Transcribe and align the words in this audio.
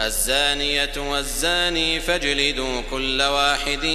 الزانية 0.00 0.92
والزاني 0.96 2.00
فاجلدوا 2.00 2.80
كل 2.90 3.22
واحد 3.22 3.86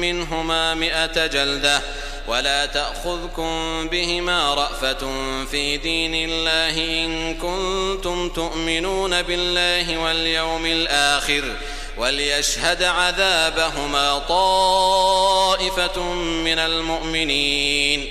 منهما 0.00 0.74
مئة 0.74 1.26
جلدة 1.26 1.82
ولا 2.28 2.66
تأخذكم 2.66 3.88
بهما 3.88 4.54
رأفة 4.54 5.02
في 5.44 5.76
دين 5.76 6.30
الله 6.30 7.04
إن 7.04 7.34
كنتم 7.34 8.28
تؤمنون 8.28 9.22
بالله 9.22 9.98
واليوم 9.98 10.66
الآخر 10.66 11.56
وليشهد 11.98 12.82
عذابهما 12.82 14.18
طائفة 14.18 16.14
من 16.44 16.58
المؤمنين 16.58 18.08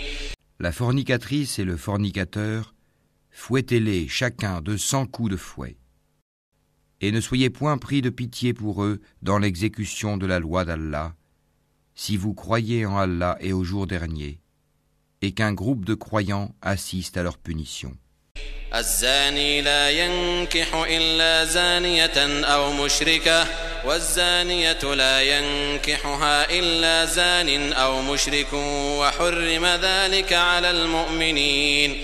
La 0.58 0.72
fornicatrice 0.72 1.60
et 1.60 1.66
le 1.66 1.76
fornicateur, 1.76 2.74
fouettez-les 3.30 4.08
chacun 4.08 4.62
de 4.62 4.78
cent 4.78 5.06
coups 5.06 5.32
de 5.32 5.38
fouet. 5.38 5.76
Et 7.05 7.13
ne 7.13 7.21
soyez 7.21 7.51
point 7.51 7.79
pris 7.79 8.03
de 8.03 8.11
pitié 8.11 8.53
pour 8.53 8.85
eux 8.85 9.01
dans 9.23 9.39
l'exécution 9.39 10.17
de 10.17 10.27
la 10.27 10.39
loi 10.39 10.65
d'Allah, 10.65 11.15
si 11.95 12.17
vous 12.17 12.35
croyez 12.35 12.85
en 12.87 12.99
Allah 12.99 13.37
et 13.41 13.53
au 13.53 13.65
jour 13.65 13.87
dernier, 13.87 14.41
et 15.23 15.33
qu'un 15.33 15.53
groupe 15.53 15.85
de 15.85 15.95
croyants 15.95 16.55
assiste 16.63 17.17
à 17.17 17.23
leur 17.23 17.39
punition. 17.39 17.97
الزاني 18.75 19.63
لا 19.63 19.91
ينكح 19.91 20.75
إلا 20.75 21.45
زانية 21.45 22.45
أو 22.45 22.73
مشركة 22.73 23.47
والزانية 23.85 24.95
لا 24.95 25.23
ينكحها 25.23 26.59
إلا 26.59 27.05
زان 27.05 27.73
أو 27.73 28.03
مشرك 28.03 28.53
وحرم 28.53 29.67
ذلك 29.67 30.33
على 30.33 30.71
المؤمنين 30.71 31.97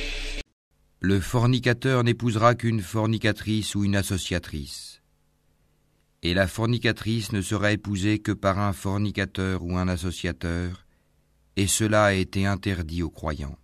Le 1.00 1.20
fornicateur 1.20 2.02
n'épousera 2.02 2.54
qu'une 2.56 2.80
fornicatrice 2.80 3.76
ou 3.76 3.84
une 3.84 3.94
associatrice. 3.94 4.89
Et 6.22 6.34
la 6.34 6.46
fornicatrice 6.46 7.32
ne 7.32 7.42
sera 7.42 7.72
épousée 7.72 8.18
que 8.18 8.32
par 8.32 8.58
un 8.58 8.72
fornicateur 8.72 9.62
ou 9.62 9.76
un 9.76 9.88
associateur, 9.88 10.86
et 11.56 11.66
cela 11.66 12.06
a 12.06 12.12
été 12.12 12.46
interdit 12.46 13.02
aux 13.02 13.10
croyants. 13.10 13.56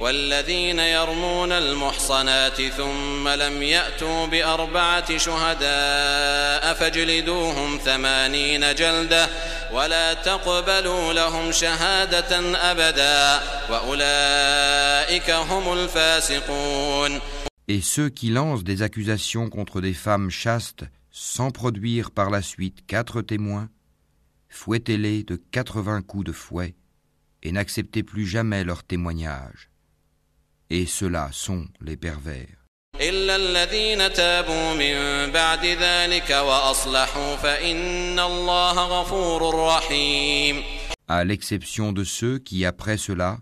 والذين 0.00 0.78
يرمون 0.78 1.52
المحصنات 1.52 2.62
ثم 2.62 3.28
لم 3.28 3.62
يأتوا 3.62 4.26
بأربعة 4.26 5.18
شهداء 5.18 6.74
فاجلدوهم 6.74 7.78
ثمانين 7.78 8.74
جلدة 8.74 9.28
ولا 9.72 10.14
تقبلوا 10.14 11.12
لهم 11.12 11.52
شهادة 11.52 12.56
أبدا 12.70 13.40
وأولئك 13.70 15.30
هم 15.30 15.72
الفاسقون 15.72 17.20
Et 17.68 17.82
ceux 17.82 18.08
qui 18.08 18.30
lancent 18.30 18.64
des 18.64 18.82
accusations 18.82 19.48
contre 19.48 19.80
des 19.80 19.94
femmes 19.94 20.30
chastes 20.30 20.84
sans 21.17 21.49
produire 21.49 22.11
par 22.11 22.29
la 22.29 22.41
suite 22.41 22.85
quatre 22.85 23.21
témoins, 23.21 23.69
fouettez-les 24.49 25.23
de 25.23 25.37
quatre-vingts 25.37 26.01
coups 26.01 26.25
de 26.25 26.33
fouet, 26.33 26.75
et 27.41 27.53
n'acceptez 27.53 28.03
plus 28.03 28.27
jamais 28.27 28.65
leur 28.65 28.83
témoignage. 28.83 29.69
Et 30.69 30.85
ceux-là 30.85 31.29
sont 31.31 31.67
les 31.79 31.95
pervers. 31.95 32.65
À 41.07 41.23
l'exception 41.23 41.93
de 41.93 42.03
ceux 42.03 42.39
qui, 42.39 42.65
après 42.65 42.97
cela, 42.97 43.39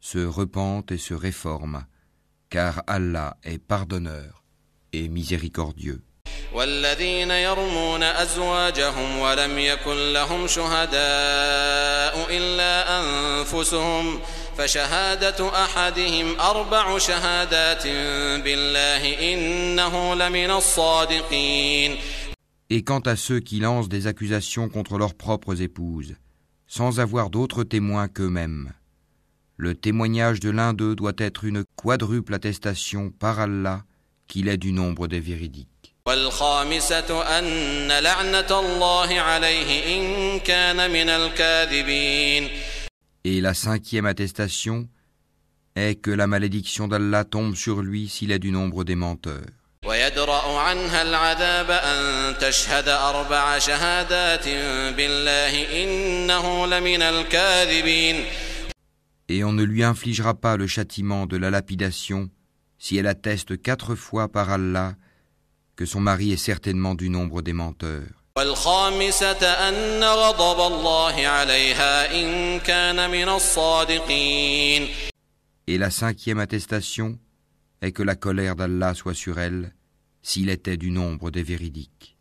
se 0.00 0.18
repentent 0.18 0.90
et 0.90 0.98
se 0.98 1.14
réforment, 1.14 1.86
car 2.50 2.82
Allah 2.88 3.36
est 3.44 3.60
pardonneur 3.60 4.42
et 4.92 5.08
miséricordieux. 5.08 6.02
والذين 6.53 7.31
يرمون 7.31 8.03
أزواجهم 8.03 9.19
ولم 9.19 9.59
يكن 9.59 10.13
لهم 10.13 10.47
شهداء 10.47 12.27
إلا 12.29 12.99
أنفسهم 12.99 14.19
فشهادة 14.57 15.63
أحدهم 15.63 16.39
أربع 16.39 16.97
شهادات 16.97 17.87
بالله 18.43 19.33
إنه 19.33 20.15
لمن 20.15 20.51
الصادقين 20.51 21.97
Et 22.69 22.83
quant 22.83 22.99
à 22.99 23.15
ceux 23.15 23.39
qui 23.39 23.59
lancent 23.61 23.87
des 23.87 24.07
accusations 24.07 24.67
contre 24.67 24.97
leurs 24.97 25.13
propres 25.13 25.61
épouses, 25.61 26.15
sans 26.67 26.99
avoir 26.99 27.29
d'autres 27.29 27.63
témoins 27.63 28.09
qu'eux-mêmes, 28.09 28.73
le 29.55 29.73
témoignage 29.73 30.41
de 30.41 30.49
l'un 30.49 30.73
d'eux 30.73 30.95
doit 30.95 31.13
être 31.17 31.45
une 31.45 31.63
quadruple 31.77 32.33
attestation 32.33 33.09
par 33.09 33.39
Allah 33.39 33.83
qu'il 34.27 34.49
est 34.49 34.57
du 34.57 34.73
nombre 34.73 35.07
des 35.07 35.21
véridiques. 35.21 35.70
والخامسة 36.07 37.37
أن 37.39 37.91
لعنة 37.91 38.59
الله 38.59 39.19
عليه 39.19 39.97
إن 39.97 40.39
كان 40.39 40.91
من 40.91 41.09
الكاذبين 41.09 42.49
Et 43.25 43.41
la 43.41 43.53
cinquième 43.53 44.05
attestation 44.05 44.87
est 45.75 45.95
que 45.95 46.11
la 46.11 46.27
malédiction 46.27 46.87
d'Allah 46.87 47.25
tombe 47.25 47.55
sur 47.55 47.81
lui 47.81 48.07
s'il 48.07 48.31
est 48.31 48.39
du 48.39 48.51
nombre 48.51 48.83
des 48.83 48.95
menteurs. 48.95 49.51
ويدرأ 49.85 50.59
عنها 50.59 51.01
العذاب 51.01 51.71
أن 51.71 52.37
تشهد 52.37 52.87
أربع 52.87 53.59
شهادات 53.59 54.47
بالله 54.97 55.83
إنه 55.83 56.67
لمن 56.67 57.01
الكاذبين 57.01 58.23
Et 59.29 59.43
on 59.43 59.51
ne 59.51 59.63
lui 59.63 59.83
infligera 59.83 60.33
pas 60.33 60.55
le 60.55 60.67
châtiment 60.67 61.25
de 61.25 61.35
la 61.37 61.49
lapidation 61.49 62.29
si 62.79 62.97
elle 62.97 63.07
atteste 63.07 63.61
quatre 63.61 63.95
fois 63.95 64.29
par 64.29 64.49
Allah 64.51 64.95
que 65.82 65.86
son 65.86 65.98
mari 65.98 66.30
est 66.30 66.36
certainement 66.36 66.94
du 66.94 67.10
nombre 67.10 67.42
des 67.42 67.52
menteurs. 67.52 68.06
Et 75.66 75.78
la 75.78 75.90
cinquième 75.90 76.38
attestation 76.38 77.18
est 77.80 77.90
que 77.90 78.04
la 78.04 78.14
colère 78.14 78.54
d'Allah 78.54 78.94
soit 78.94 79.14
sur 79.14 79.40
elle 79.40 79.74
s'il 80.22 80.50
était 80.50 80.76
du 80.76 80.92
nombre 80.92 81.32
des 81.32 81.42
véridiques. 81.42 82.16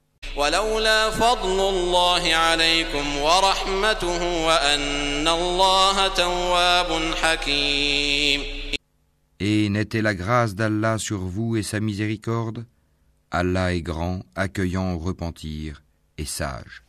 Et 9.40 9.70
n'était 9.70 10.02
la 10.02 10.16
grâce 10.16 10.56
d'Allah 10.56 10.98
sur 10.98 11.20
vous 11.20 11.58
et 11.58 11.62
sa 11.62 11.80
miséricorde 11.80 12.66
Allah 13.31 13.75
est 13.75 13.83
grand, 13.83 14.23
accueillant 14.35 14.95
au 14.95 14.99
repentir 14.99 15.83
et 16.19 16.25
sage. 16.25 16.83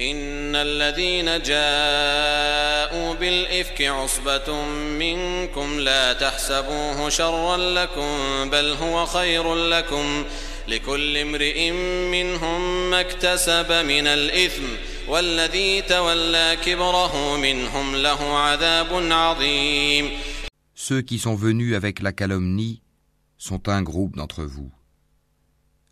إن 0.00 0.56
الذين 0.56 1.42
جاءوا 1.42 3.14
بالإفك 3.14 3.82
عصبة 3.82 4.64
منكم 4.98 5.80
لا 5.80 6.12
تحسبوه 6.12 7.08
شرا 7.08 7.56
لكم 7.56 8.50
بل 8.50 8.72
هو 8.72 9.06
خير 9.06 9.54
لكم 9.54 10.24
لكل 10.68 11.16
امرئ 11.16 11.70
منهم 12.10 12.90
ما 12.90 13.00
اكتسب 13.00 13.72
من 13.72 14.06
الإثم 14.06 14.64
والذي 15.08 15.82
تولى 15.82 16.56
كبره 16.64 17.36
منهم 17.36 17.96
له 17.96 18.38
عذاب 18.38 19.12
عظيم 19.12 20.10
Ceux 20.74 21.02
qui 21.02 21.18
sont 21.18 21.34
venus 21.34 21.74
avec 21.76 22.00
la 22.00 22.12
calomnie 22.12 22.80
sont 23.36 23.68
un 23.68 23.82
groupe 23.82 24.16
d'entre 24.16 24.44
vous. 24.44 24.70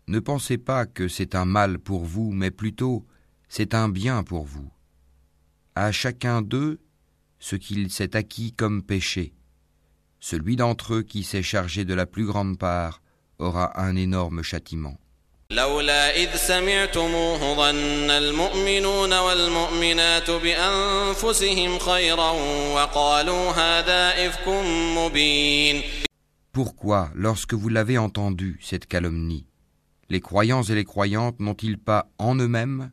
Ne 0.07 0.19
pensez 0.19 0.57
pas 0.57 0.85
que 0.85 1.07
c'est 1.07 1.35
un 1.35 1.45
mal 1.45 1.77
pour 1.79 2.03
vous, 2.03 2.31
mais 2.31 2.51
plutôt 2.51 3.05
c'est 3.47 3.73
un 3.73 3.89
bien 3.89 4.23
pour 4.23 4.45
vous. 4.45 4.69
À 5.75 5.91
chacun 5.91 6.41
d'eux 6.41 6.79
ce 7.39 7.55
qu'il 7.55 7.91
s'est 7.91 8.15
acquis 8.15 8.51
comme 8.53 8.83
péché. 8.83 9.33
Celui 10.19 10.55
d'entre 10.55 10.95
eux 10.95 11.03
qui 11.03 11.23
s'est 11.23 11.43
chargé 11.43 11.85
de 11.85 11.93
la 11.93 12.05
plus 12.05 12.25
grande 12.25 12.57
part 12.57 13.01
aura 13.37 13.79
un 13.79 13.95
énorme 13.95 14.43
châtiment. 14.43 14.97
لولا 15.51 16.15
إذ 16.15 16.35
سمعتموه 16.35 17.55
ظن 17.55 18.09
المؤمنون 18.09 19.13
والمؤمنات 19.13 20.31
بأنفسهم 20.31 21.79
خيرا 21.79 22.31
وقالوا 22.73 23.51
هذا 23.51 24.27
إفك 24.27 24.47
مبين 24.97 25.81
Pourquoi, 26.51 27.09
lorsque 27.15 27.53
vous 27.53 27.69
l'avez 27.69 27.97
entendu, 27.97 28.59
cette 28.61 28.85
calomnie, 28.85 29.45
Les 30.09 30.21
croyants 30.21 30.63
et 30.63 30.75
les 30.75 30.85
croyantes 30.85 31.39
n'ont-ils 31.39 31.77
pas 31.77 32.09
en 32.17 32.35
eux-mêmes 32.35 32.91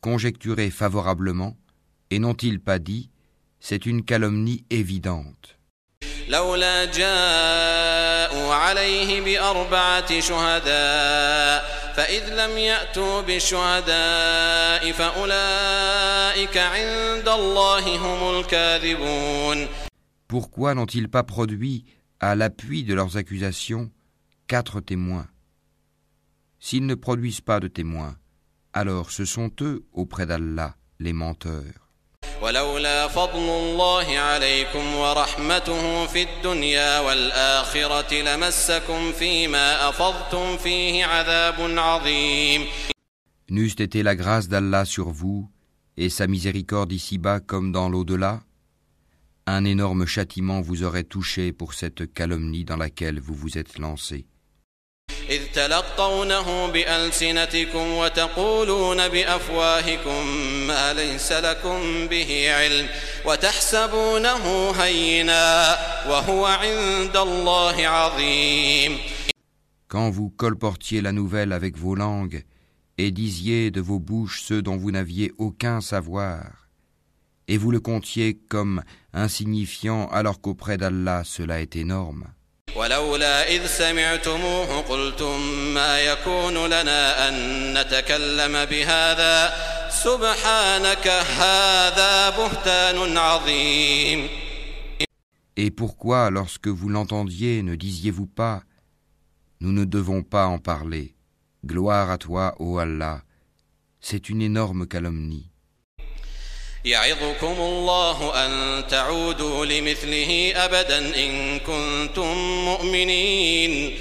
conjecturé 0.00 0.70
favorablement 0.70 1.56
et 2.10 2.18
n'ont-ils 2.18 2.60
pas 2.60 2.78
dit 2.78 3.10
c'est 3.60 3.86
une 3.86 4.04
calomnie 4.04 4.64
évidente 4.70 5.56
لولا 6.28 6.84
جاءوا 6.84 8.54
عليه 8.54 9.20
بأربعة 9.20 10.20
شهداء 10.20 11.80
فإذ 11.96 12.34
لم 12.34 12.58
يأتوا 12.58 13.20
بالشهداء 13.20 14.92
فأولئك 14.92 16.56
عند 16.56 17.28
الله 17.28 17.96
هم 17.96 18.40
الكاذبون 18.40 19.68
Pourquoi 20.28 20.74
n'ont-ils 20.74 21.08
pas 21.08 21.24
produit 21.24 21.84
à 22.20 22.36
l'appui 22.36 22.84
de 22.84 22.94
leurs 22.94 23.16
accusations 23.16 23.90
quatre 24.46 24.80
témoins 24.80 25.26
S'ils 26.64 26.86
ne 26.86 26.94
produisent 26.94 27.40
pas 27.40 27.60
de 27.60 27.68
témoins, 27.68 28.16
alors 28.72 29.10
ce 29.10 29.24
sont 29.24 29.50
eux 29.60 29.86
auprès 29.92 30.26
d'Allah 30.26 30.76
les 30.98 31.12
menteurs. 31.12 31.90
ولولا 32.42 33.08
فضل 33.08 33.48
الله 33.48 34.18
عليكم 34.18 34.94
ورحمته 34.94 36.06
في 36.06 36.22
الدنيا 36.22 37.00
والآخرة 37.00 38.14
لمسكم 38.14 39.12
فيما 39.12 39.88
أفضتم 39.88 40.56
فيه 40.56 41.04
عذاب 41.04 41.78
عظيم 41.78 42.66
N'eût 43.50 43.82
été 43.82 44.02
la 44.02 44.14
grâce 44.14 44.48
d'Allah 44.48 44.84
sur 44.84 45.10
vous 45.10 45.50
et 45.96 46.08
sa 46.08 46.26
miséricorde 46.26 46.92
ici-bas 46.92 47.40
comme 47.40 47.72
dans 47.72 47.88
l'au-delà, 47.88 48.42
un 49.46 49.64
énorme 49.64 50.06
châtiment 50.06 50.60
vous 50.60 50.84
aurait 50.84 51.04
touché 51.04 51.52
pour 51.52 51.74
cette 51.74 52.12
calomnie 52.12 52.64
dans 52.64 52.76
laquelle 52.76 53.20
vous 53.20 53.34
vous 53.34 53.58
êtes 53.58 53.78
lancé. 53.78 54.26
إذ 55.30 55.46
تلقونه 55.54 56.66
بألسنتكم 56.66 57.92
وتقولون 57.92 59.08
بأفواهكم 59.08 60.26
ما 60.66 60.92
ليس 60.92 61.32
لكم 61.32 62.06
به 62.06 62.52
علم 62.54 62.88
وتحسبونه 63.26 64.70
هينا 64.70 65.76
وهو 66.08 66.46
عند 66.46 67.16
الله 67.16 67.86
عظيم 67.86 68.98
Quand 69.88 70.10
vous 70.10 70.30
colportiez 70.30 71.00
la 71.00 71.12
nouvelle 71.12 71.52
avec 71.52 71.76
vos 71.76 71.94
langues 71.94 72.42
et 72.98 73.10
disiez 73.12 73.70
de 73.70 73.80
vos 73.80 74.00
bouches 74.00 74.42
ceux 74.42 74.62
dont 74.62 74.76
vous 74.76 74.90
n'aviez 74.90 75.32
aucun 75.38 75.80
savoir, 75.80 76.68
et 77.48 77.56
vous 77.56 77.70
le 77.72 77.80
comptiez 77.80 78.34
comme 78.48 78.82
insignifiant 79.12 80.08
alors 80.08 80.40
qu'auprès 80.40 80.76
d'Allah 80.76 81.22
cela 81.24 81.60
est 81.60 81.76
énorme. 81.76 82.26
ولولا 82.76 83.48
إذ 83.48 83.66
سمعتموه 83.66 84.80
قلتم 84.80 85.40
ما 85.74 86.00
يكون 86.00 86.66
لنا 86.66 87.28
أن 87.28 87.34
نتكلم 87.78 88.64
بهذا 88.64 89.52
سبحانك 89.90 91.08
هذا 91.08 92.30
بهتان 92.30 93.18
عظيم 93.18 94.28
Et 95.56 95.70
pourquoi, 95.70 96.30
lorsque 96.30 96.68
vous 96.68 96.88
l'entendiez, 96.88 97.62
ne 97.62 97.74
disiez-vous 97.74 98.26
pas 98.26 98.62
Nous 99.60 99.72
ne 99.72 99.84
devons 99.84 100.22
pas 100.22 100.46
en 100.46 100.58
parler. 100.58 101.14
Gloire 101.66 102.08
à 102.08 102.16
toi, 102.16 102.54
ô 102.58 102.78
Allah. 102.78 103.22
C'est 104.00 104.30
une 104.30 104.40
énorme 104.40 104.86
calomnie. 104.86 105.50
يعظكم 106.85 107.55
الله 107.59 108.45
أن 108.45 108.83
تعودوا 108.87 109.65
لمثله 109.65 110.51
أبدا 110.55 110.99
إن 111.25 111.59
كنتم 111.59 112.37
مؤمنين 112.65 113.97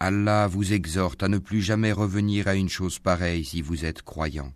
Allah 0.00 0.48
vous 0.48 0.72
exhorte 0.72 1.22
à 1.22 1.28
ne 1.28 1.38
plus 1.38 1.62
jamais 1.62 1.92
revenir 1.92 2.48
à 2.48 2.54
une 2.54 2.68
chose 2.68 2.98
pareille 2.98 3.44
si 3.44 3.62
vous 3.62 3.84
êtes 3.84 4.02
croyant. 4.02 4.52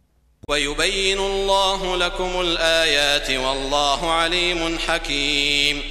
ويبين 0.48 1.18
الله 1.18 1.96
لكم 1.96 2.40
الآيات 2.40 3.30
والله 3.30 4.10
عليم 4.10 4.78
حكيم 4.78 5.82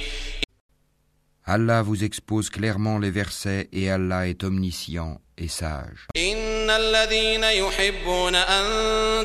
Allah 1.45 1.81
vous 1.81 2.03
expose 2.03 2.49
clairement 2.49 2.99
les 2.99 3.09
versets 3.09 3.67
et 3.73 3.89
Allah 3.89 4.27
est 4.27 4.43
omniscient 4.43 5.19
et 5.37 5.47
sage. 5.47 6.07
إن 6.17 6.69
الذين 6.69 7.43
يحبون 7.43 8.35
أن 8.35 8.65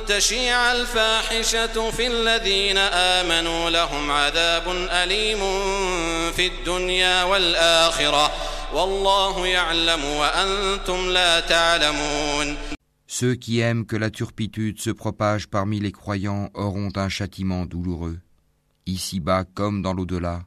تشيع 0.07 0.73
الفاحشة 0.73 1.91
في 1.91 2.07
الذين 2.07 2.79
آمنوا 2.79 3.71
لهم 3.71 4.11
عذاب 4.11 4.69
أليم 4.91 5.39
في 6.33 6.47
الدنيا 6.47 7.25
والآخرة 7.25 8.33
والله 8.75 9.47
يعلم 9.47 10.05
وأنتم 10.05 11.11
لا 11.11 11.41
تعلمون 11.41 12.57
Ceux 13.09 13.35
qui 13.35 13.61
aiment 13.61 13.87
que 13.87 13.97
la 13.97 14.11
turpitude 14.11 14.81
se 14.81 14.91
propage 14.91 15.47
parmi 15.47 15.81
les 15.81 15.93
croyants 15.93 16.51
auront 16.55 16.91
un 16.97 17.09
châtiment 17.09 17.65
douloureux, 17.65 18.19
ici-bas 18.87 19.45
comme 19.55 19.81
dans 19.81 19.95
l'au-delà. 19.95 20.43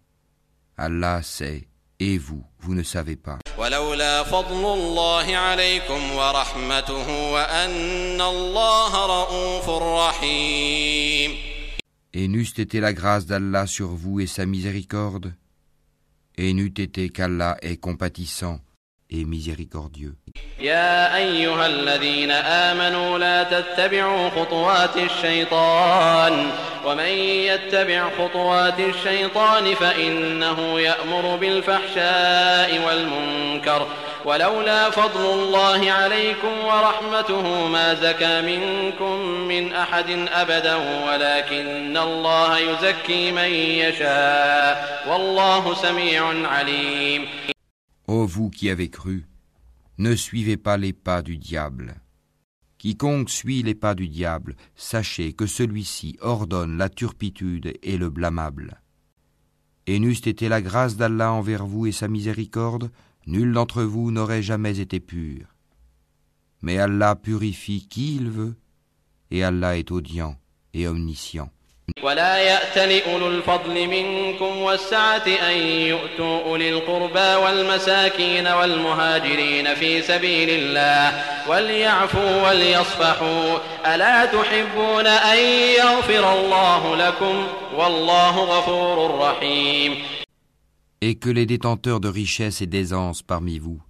Allah 0.77 1.23
sait, 1.23 1.69
et 2.01 2.19
vous, 2.19 2.45
vous 2.59 2.75
ne 2.75 2.83
savez 2.83 3.17
pas. 3.17 3.39
Et 12.13 12.29
n'eût 12.29 12.43
été 12.43 12.81
la 12.81 12.93
grâce 12.93 13.27
d'Allah 13.27 13.67
sur 13.67 13.89
vous 13.89 14.21
et 14.21 14.27
sa 14.27 14.47
miséricorde, 14.47 15.35
et 16.37 16.53
n'eût 16.53 16.75
été 16.77 17.09
qu'Allah 17.11 17.57
est 17.63 17.77
compatissant. 17.77 18.59
Et 19.15 19.25
miséricordieux. 19.25 20.15
يا 20.61 21.17
أيها 21.17 21.67
الذين 21.67 22.31
آمنوا 22.31 23.19
لا 23.19 23.43
تتبعوا 23.43 24.31
خطوات 24.31 24.97
الشيطان 24.97 26.47
ومن 26.87 27.13
يتبع 27.51 28.09
خطوات 28.19 28.81
الشيطان 28.81 29.75
فإنه 29.75 30.81
يأمر 30.81 31.37
بالفحشاء 31.37 32.81
والمنكر. 32.87 33.87
ولولا 34.25 34.91
فضل 34.91 35.25
الله 35.33 35.93
عليكم 35.93 36.65
ورحمته 36.65 37.67
ما 37.67 37.95
زكى 37.95 38.41
منكم 38.41 39.15
من 39.51 39.73
أحد 39.73 40.29
أبدا 40.35 40.77
ولكن 41.07 41.97
الله 41.97 42.59
يزكي 42.59 43.33
من 43.33 43.51
يشاء. 43.85 45.03
والله 45.09 45.75
سميع 45.75 46.49
عليم. 46.49 47.54
Ô 48.07 48.27
vous 48.27 48.51
qui 48.51 48.69
avez 48.69 48.91
cru, 48.91 49.27
ne 49.97 50.15
suivez 50.15 50.59
pas 50.59 50.77
les 50.77 50.93
pas 50.93 51.23
du 51.23 51.39
diable. 51.39 52.03
Quiconque 52.77 53.31
suit 53.31 53.63
les 53.63 53.75
pas 53.75 53.95
du 53.95 54.09
diable, 54.09 54.57
sachez 54.77 55.33
que 55.33 55.47
celui-ci 55.47 56.19
ordonne 56.21 56.77
la 56.77 56.91
turpitude 56.91 57.73
et 57.83 57.97
le 57.97 58.11
blâmable. 58.11 58.83
Et 59.87 59.99
n'eût 59.99 60.13
été 60.13 60.51
la 60.51 60.61
grâce 60.61 60.97
d'Allah 60.97 61.33
envers 61.33 61.65
vous 61.65 61.87
et 61.87 61.93
sa 61.93 62.09
miséricorde, 62.09 62.91
nul 63.27 63.53
d'entre 63.53 63.83
vous 63.83 64.11
n'aurait 64.11 64.43
jamais 64.43 64.81
été 64.81 65.01
pur. 65.01 65.47
Mais 66.61 66.77
Allah 66.77 67.17
purifie 67.17 67.89
qui 67.89 68.17
il 68.17 68.29
veut, 68.29 68.57
et 69.31 69.43
Allah 69.43 69.79
est 69.79 69.91
audient 69.91 70.39
et 70.75 70.87
omniscient. 70.87 71.51
ولا 72.04 72.38
يأت 72.38 72.78
لأولو 72.78 73.28
الفضل 73.28 73.88
منكم 73.88 74.58
والسعة 74.58 75.28
أن 75.28 75.58
يؤتوا 75.62 76.44
أولي 76.44 76.70
القربى 76.70 77.36
والمساكين 77.46 78.48
والمهاجرين 78.48 79.76
في 79.76 80.02
سبيل 80.02 80.50
الله 80.50 81.24
وليعفوا 81.50 82.50
وليصفحوا 82.50 83.58
ألا 83.96 84.26
تحبون 84.26 85.08
أن 85.08 85.38
يغفر 85.80 86.34
الله 86.40 86.96
لكم 86.96 87.48
والله 87.78 88.36
غفور 88.40 89.20
رحيم 89.20 89.96
Et 91.02 91.16
que 91.16 91.30
les 91.30 91.46
détenteurs 91.46 92.02
de 92.02 92.10
richesses 92.10 92.62
et 92.62 92.68
d'aisance 92.68 93.22
parmi 93.22 93.58
vous 93.58 93.82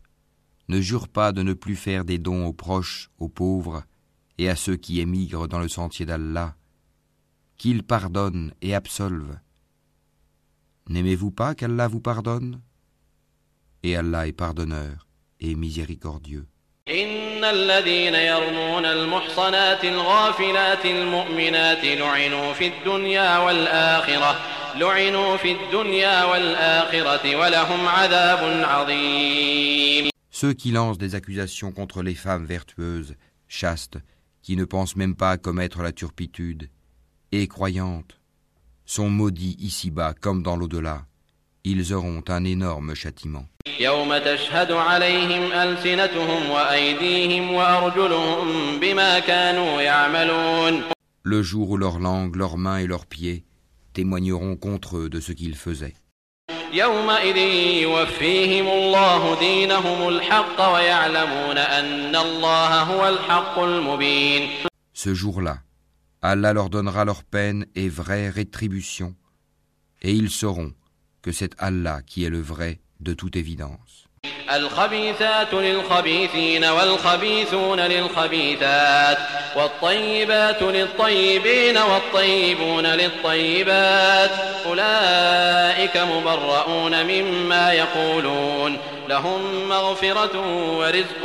ne 0.68 0.80
jurent 0.80 1.08
pas 1.08 1.32
de 1.32 1.42
ne 1.42 1.54
plus 1.54 1.76
faire 1.76 2.06
des 2.06 2.20
dons 2.20 2.46
aux 2.46 2.54
proches, 2.54 3.10
aux 3.18 3.30
pauvres 3.30 3.84
et 4.38 4.48
à 4.48 4.56
ceux 4.56 4.76
qui 4.76 5.02
émigrent 5.02 5.48
dans 5.48 5.58
le 5.60 5.68
sentier 5.68 6.06
d'Allah, 6.06 6.54
qu'il 7.58 7.84
pardonne 7.84 8.54
et 8.62 8.74
absolve. 8.74 9.38
N'aimez-vous 10.88 11.32
pas 11.32 11.56
qu'Allah 11.56 11.88
vous 11.88 12.00
pardonne 12.00 12.62
Et 13.84 13.96
Allah 13.96 14.28
est 14.28 14.34
pardonneur 14.34 15.08
et 15.40 15.56
miséricordieux. 15.56 16.48
إن 16.90 17.44
الذين 17.44 18.16
يرمون 18.16 18.86
المحصنات 18.86 19.86
الغافلات 19.86 20.86
المؤمنات 20.86 21.86
لعنوا 21.86 22.54
في 22.54 22.68
الدنيا 22.68 23.38
والآخرة 23.38 24.40
لعنوا 24.76 25.38
في 25.38 25.52
الدنيا 25.52 26.24
والآخرة 26.24 27.36
ولهم 27.36 27.88
عذاب 27.88 28.64
عظيم 28.66 30.10
Ceux 30.32 30.54
qui 30.54 30.72
lancent 30.72 30.98
des 30.98 31.16
accusations 31.16 31.72
contre 31.72 32.02
les 32.02 32.16
femmes 32.16 32.46
vertueuses, 32.46 33.16
chastes, 33.48 33.98
qui 34.42 34.56
ne 34.56 34.64
pensent 34.64 34.96
même 34.96 35.16
pas 35.16 35.32
à 35.32 35.38
commettre 35.38 35.82
la 35.82 35.92
turpitude, 35.92 36.70
et 37.43 37.49
croyantes 37.49 38.19
sont 38.87 39.09
maudits 39.09 39.57
ici-bas 39.59 40.15
comme 40.21 40.43
dans 40.43 40.57
l'au-delà. 40.57 41.03
Ils 41.65 41.95
auront 41.95 42.23
un 42.29 42.45
énorme 42.45 42.95
châtiment. 42.95 43.47
Le 51.23 51.43
jour 51.43 51.71
où 51.71 51.77
leurs 51.77 51.99
langues, 51.99 52.37
leurs 52.37 52.59
mains 52.59 52.79
et 52.79 52.87
leurs 52.87 53.07
pieds 53.07 53.45
témoigneront 53.95 54.57
contre 54.57 54.99
eux 54.99 55.09
de 55.09 55.21
ce 55.21 55.33
qu'ils 55.33 55.57
faisaient. 55.57 55.95
Ce 64.93 65.15
jour-là, 65.15 65.59
Allah 66.24 66.54
leur 66.54 66.70
donnera 66.70 67.06
leur 67.06 67.24
peine 67.24 67.66
et 67.76 67.90
vraie 67.90 68.30
rétribution, 68.30 69.16
et 70.02 70.12
ils 70.12 70.30
sauront 70.30 70.74
que 71.22 71.32
c'est 71.32 71.54
Allah 71.58 72.02
qui 72.06 72.26
est 72.26 72.30
le 72.30 72.42
vrai 72.42 72.80
de 73.00 73.14
toute 73.14 73.36
évidence. 73.36 74.10
الخبيثات 74.56 75.54
للخبيثين 75.54 76.66
والخبيثون 76.66 77.80
للخبيثات 77.80 79.18
والطيبات 79.56 80.62
للطيبين 80.62 81.78
والطيبون 81.78 82.86
للطيبات 82.86 84.32
أولئك 84.66 85.98
مبرؤون 85.98 87.06
مما 87.06 87.74
يقولون 87.74 88.78
لهم 89.10 89.70
مغفرة 89.70 90.40
ورزق 90.78 91.24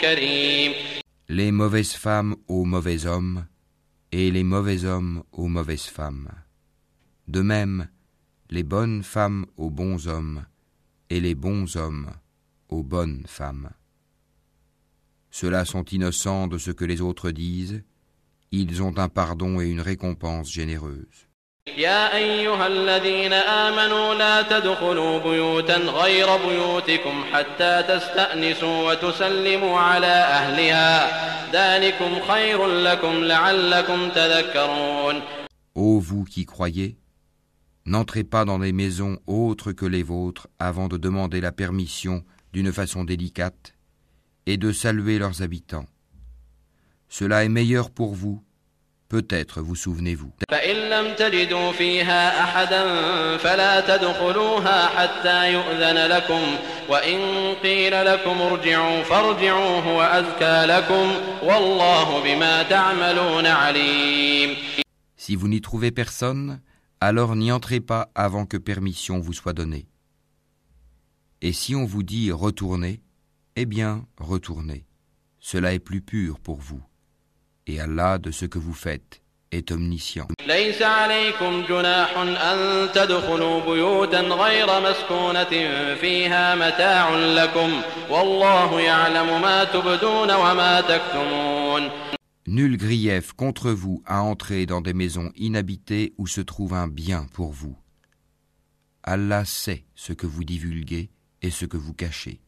كريم 0.00 0.72
Les 1.28 1.52
mauvaises 1.52 1.92
femmes 1.94 2.34
aux 2.48 2.64
mauvais 2.64 3.06
hommes, 3.06 3.44
et 4.17 4.31
les 4.31 4.45
mauvais 4.45 4.85
hommes 4.85 5.23
aux 5.33 5.49
mauvaises 5.49 5.87
femmes. 5.87 6.29
De 7.27 7.41
même, 7.41 7.89
les 8.49 8.63
bonnes 8.63 9.03
femmes 9.03 9.45
aux 9.57 9.69
bons 9.69 10.07
hommes, 10.07 10.45
et 11.09 11.19
les 11.19 11.35
bons 11.35 11.75
hommes 11.75 12.09
aux 12.69 12.81
bonnes 12.81 13.25
femmes. 13.27 13.71
Ceux-là 15.31 15.65
sont 15.65 15.83
innocents 15.83 16.47
de 16.47 16.57
ce 16.57 16.71
que 16.71 16.85
les 16.85 17.01
autres 17.01 17.31
disent, 17.31 17.83
ils 18.51 18.81
ont 18.81 18.97
un 18.97 19.09
pardon 19.09 19.59
et 19.59 19.69
une 19.69 19.81
récompense 19.81 20.49
généreuse. 20.49 21.27
يا 21.80 22.16
أيها 22.16 22.66
الذين 22.66 23.32
آمنوا 23.32 24.14
لا 24.14 24.42
تدخلوا 24.42 25.18
بيوتا 25.18 25.76
غير 25.76 26.26
بيوتكم 26.36 27.24
حتى 27.32 27.82
تستأنسوا 27.88 28.92
وتسلموا 28.92 29.78
على 29.78 30.06
أهلها 30.06 30.92
ذلكم 31.52 32.20
خير 32.28 32.66
لكم 32.66 33.24
لعلكم 33.24 34.08
تذكرون 34.08 35.22
Ô 35.74 36.00
vous 36.00 36.24
qui 36.24 36.44
croyez, 36.44 36.98
n'entrez 37.86 38.24
pas 38.24 38.44
dans 38.44 38.58
des 38.58 38.72
maisons 38.72 39.18
autres 39.26 39.72
que 39.72 39.86
les 39.86 40.02
vôtres 40.02 40.48
avant 40.58 40.88
de 40.88 40.96
demander 40.96 41.40
la 41.40 41.52
permission 41.52 42.24
d'une 42.52 42.72
façon 42.72 43.04
délicate 43.04 43.74
et 44.46 44.56
de 44.56 44.72
saluer 44.72 45.18
leurs 45.18 45.42
habitants. 45.42 45.86
Cela 47.08 47.44
est 47.44 47.48
meilleur 47.48 47.90
pour 47.90 48.14
vous, 48.14 48.42
Peut-être 49.07 49.61
vous 49.61 49.75
souvenez-vous. 49.75 50.31
Si 65.15 65.35
vous 65.35 65.47
n'y 65.47 65.61
trouvez 65.61 65.91
personne, 65.91 66.59
alors 66.99 67.35
n'y 67.35 67.51
entrez 67.51 67.79
pas 67.79 68.09
avant 68.15 68.45
que 68.45 68.57
permission 68.57 69.19
vous 69.19 69.33
soit 69.33 69.53
donnée. 69.53 69.87
Et 71.41 71.53
si 71.53 71.75
on 71.75 71.85
vous 71.85 72.01
dit 72.01 72.31
retournez, 72.31 73.01
eh 73.55 73.65
bien 73.65 74.05
retournez. 74.17 74.85
Cela 75.39 75.73
est 75.73 75.79
plus 75.79 76.01
pur 76.01 76.39
pour 76.39 76.57
vous 76.57 76.81
Et 77.66 77.80
Allah 77.80 78.18
de 78.18 78.30
ce 78.30 78.46
que 78.46 78.58
vous 78.58 78.74
faites 78.74 79.20
est 79.52 79.70
omniscient. 79.70 80.28
ليس 80.46 80.82
عليكم 80.82 81.62
جناح 81.68 82.16
أن 82.18 82.88
تدخلوا 82.94 83.60
بيوتا 83.60 84.20
غير 84.20 84.66
مسكونة 84.80 85.50
فيها 85.94 86.54
متاع 86.54 87.10
لكم 87.16 87.82
والله 88.10 88.80
يعلم 88.80 89.42
ما 89.42 89.64
تبدون 89.64 90.30
وما 90.30 90.80
تكتمون 90.80 91.90
Nul 92.46 92.76
grief 92.78 93.32
contre 93.32 93.70
vous 93.70 94.02
à 94.06 94.22
entrer 94.22 94.66
dans 94.66 94.80
des 94.80 94.94
maisons 94.94 95.30
inhabitées 95.36 96.14
où 96.18 96.26
se 96.26 96.40
trouve 96.40 96.74
un 96.74 96.88
bien 96.88 97.26
pour 97.32 97.52
vous. 97.52 97.76
Allah 99.04 99.44
sait 99.44 99.84
ce 99.94 100.12
que 100.12 100.26
vous 100.26 100.42
divulguez 100.42 101.10
ce 101.49 101.65
que 101.65 101.77
vous 101.77 101.93
cachez. 101.93 102.39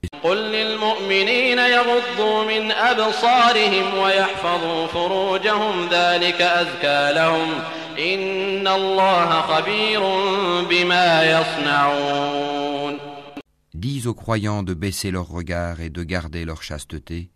Dis 13.73 14.07
aux 14.07 14.13
croyants 14.13 14.63
de 14.63 14.73
baisser 14.73 15.11
leurs 15.11 15.27
regards 15.27 15.81
et 15.81 15.89
de 15.89 16.03
garder 16.03 16.45
leur 16.45 16.63
chasteté, 16.63 17.29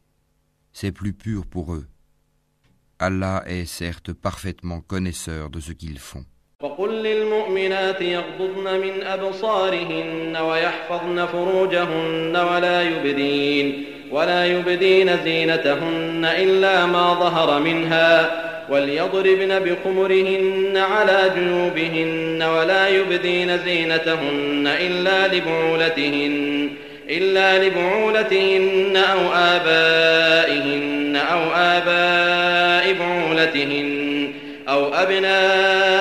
c'est 0.74 0.92
plus 0.92 1.14
pur 1.14 1.46
pour 1.46 1.74
eux. 1.74 1.88
Allah 3.00 3.44
est 3.48 3.66
certes 3.66 4.14
parfaitement 4.14 4.82
connaisseur 4.82 5.50
de 5.50 5.60
ce 5.60 5.72
qu'ils 5.72 6.00
font. 6.00 6.26
وقل 6.62 6.90
للمؤمنات 6.90 8.02
يغضضن 8.02 8.80
من 8.80 9.04
أبصارهن 9.04 10.38
ويحفظن 10.50 11.26
فروجهن 11.26 12.38
ولا 12.54 12.82
يبدين 12.82 13.86
ولا 14.12 14.46
يبدين 14.46 15.18
زينتهن 15.24 16.30
إلا 16.38 16.86
ما 16.86 17.14
ظهر 17.14 17.60
منها 17.60 18.32
وليضربن 18.70 19.60
بخمرهن 19.60 20.78
على 20.78 21.32
جيوبهن 21.36 22.44
ولا 22.44 22.88
يبدين 22.88 23.58
زينتهن 23.58 24.68
إلا 24.82 25.28
لبعولتهن 25.36 26.70
إلا 27.10 27.64
لبعولتهن 27.64 28.98
أو 28.98 29.20
آبائهن 29.34 31.16
أو 31.32 31.42
آباء 31.56 32.94
بعولتهن 32.94 34.32
أو 34.70 34.94
أبنائهن 34.94 36.01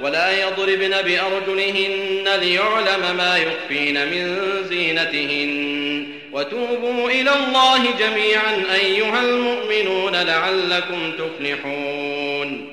ولا 0.00 0.42
يضربن 0.42 1.02
بأرجلهن 1.02 2.40
ليعلم 2.40 3.16
ما 3.16 3.36
يخفين 3.36 3.94
من 3.94 4.36
زينتهن 4.68 6.06
وتوبوا 6.32 7.10
إلى 7.10 7.30
الله 7.30 7.98
جميعا 7.98 8.74
أيها 8.74 9.20
المؤمنون 9.22 10.12
لعلكم 10.12 11.12
تفلحون 11.18 12.72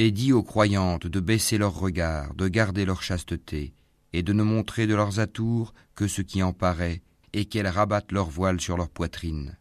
Et 0.00 0.12
dis 0.12 0.32
aux 0.32 0.44
croyantes 0.44 1.08
de 1.08 1.18
baisser 1.18 1.58
leur 1.58 1.76
regard, 1.76 2.32
de 2.34 2.46
garder 2.46 2.84
leur 2.84 3.02
chasteté, 3.02 3.72
et 4.12 4.22
de 4.22 4.32
ne 4.32 4.44
montrer 4.44 4.86
de 4.86 4.94
leurs 4.94 5.18
atours 5.18 5.74
que 5.96 6.06
ce 6.06 6.22
qui 6.22 6.40
en 6.40 6.52
paraît, 6.52 7.02
et 7.32 7.46
qu'elles 7.46 7.66
rabattent 7.66 8.12
leur 8.12 8.30
voile 8.30 8.60
sur 8.60 8.76
leur 8.76 8.90
poitrine. 8.90 9.58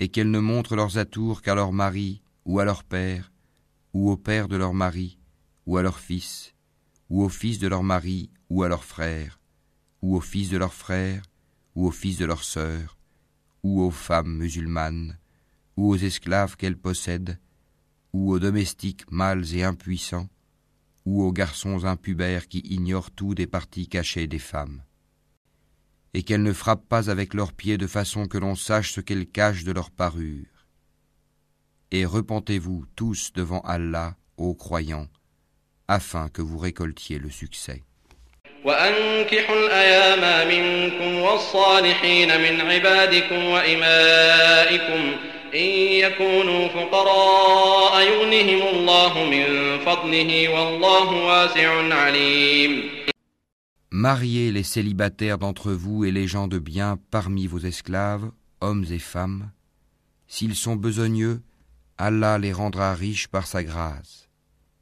Et 0.00 0.08
qu'elles 0.08 0.32
ne 0.32 0.40
montrent 0.40 0.74
leurs 0.74 0.98
atours 0.98 1.40
qu'à 1.40 1.54
leur 1.54 1.72
mari, 1.72 2.20
ou 2.46 2.58
à 2.58 2.64
leur 2.64 2.82
père, 2.82 3.30
ou 3.94 4.10
au 4.10 4.16
père 4.16 4.48
de 4.48 4.56
leur 4.56 4.74
mari, 4.74 5.18
ou 5.65 5.77
à 5.77 5.81
leur 5.81 5.99
fils, 5.99 6.53
ou 7.09 7.23
au 7.23 7.29
fils 7.29 7.59
de 7.59 7.67
leur 7.67 7.83
mari, 7.83 8.29
ou 8.49 8.63
à 8.63 8.69
leur 8.69 8.83
frère, 8.83 9.39
ou 10.01 10.15
au 10.15 10.21
fils 10.21 10.49
de 10.49 10.57
leur 10.57 10.73
frère, 10.73 11.23
ou 11.75 11.87
au 11.87 11.91
fils 11.91 12.17
de 12.17 12.25
leur 12.25 12.43
sœur, 12.43 12.97
ou 13.63 13.81
aux 13.81 13.91
femmes 13.91 14.37
musulmanes, 14.37 15.17
ou 15.77 15.89
aux 15.89 15.97
esclaves 15.97 16.57
qu'elles 16.57 16.77
possèdent, 16.77 17.39
ou 18.13 18.31
aux 18.31 18.39
domestiques 18.39 19.09
mâles 19.11 19.53
et 19.55 19.63
impuissants, 19.63 20.29
ou 21.05 21.23
aux 21.23 21.31
garçons 21.31 21.85
impubères 21.85 22.47
qui 22.47 22.59
ignorent 22.59 23.11
tout 23.11 23.33
des 23.33 23.47
parties 23.47 23.87
cachées 23.87 24.27
des 24.27 24.39
femmes. 24.39 24.83
Et 26.13 26.23
qu'elles 26.23 26.43
ne 26.43 26.53
frappent 26.53 26.87
pas 26.87 27.09
avec 27.09 27.33
leurs 27.33 27.53
pieds 27.53 27.77
de 27.77 27.87
façon 27.87 28.27
que 28.27 28.37
l'on 28.37 28.55
sache 28.55 28.91
ce 28.91 29.01
qu'elles 29.01 29.29
cachent 29.29 29.63
de 29.63 29.71
leur 29.71 29.91
parure. 29.91 30.67
Et 31.91 32.05
repentez-vous 32.05 32.85
tous 32.95 33.31
devant 33.33 33.61
Allah, 33.61 34.17
ô 34.37 34.53
croyants, 34.55 35.07
afin 35.90 36.28
que 36.28 36.42
vous 36.42 36.58
récoltiez 36.58 37.18
le 37.18 37.30
succès. 37.30 37.82
وأنكحوا 38.64 39.56
الأيام 39.66 40.48
منكم 40.48 41.20
والصالحين 41.20 42.40
من 42.40 42.60
عبادكم 42.60 43.44
وإمائكم 43.44 45.16
إن 45.54 45.70
يكونوا 46.04 46.68
فقراء 46.68 48.02
يغنهم 48.02 48.68
الله 48.68 49.24
من 49.24 49.44
فضله 49.84 50.48
والله 50.48 51.26
واسع 51.26 51.94
عليم 51.94 52.90
Mariez 53.92 54.50
les 54.52 54.64
célibataires 54.64 55.38
d'entre 55.38 55.72
vous 55.72 56.04
et 56.04 56.10
les 56.10 56.26
gens 56.26 56.48
de 56.48 56.58
bien 56.58 56.98
parmi 57.10 57.46
vos 57.46 57.60
esclaves, 57.60 58.30
hommes 58.60 58.84
et 58.90 58.98
femmes. 58.98 59.50
S'ils 60.26 60.56
sont 60.56 60.76
besogneux, 60.76 61.40
Allah 61.96 62.36
les 62.36 62.52
rendra 62.52 62.92
riches 62.94 63.28
par 63.28 63.46
sa 63.46 63.62
grâce, 63.62 64.28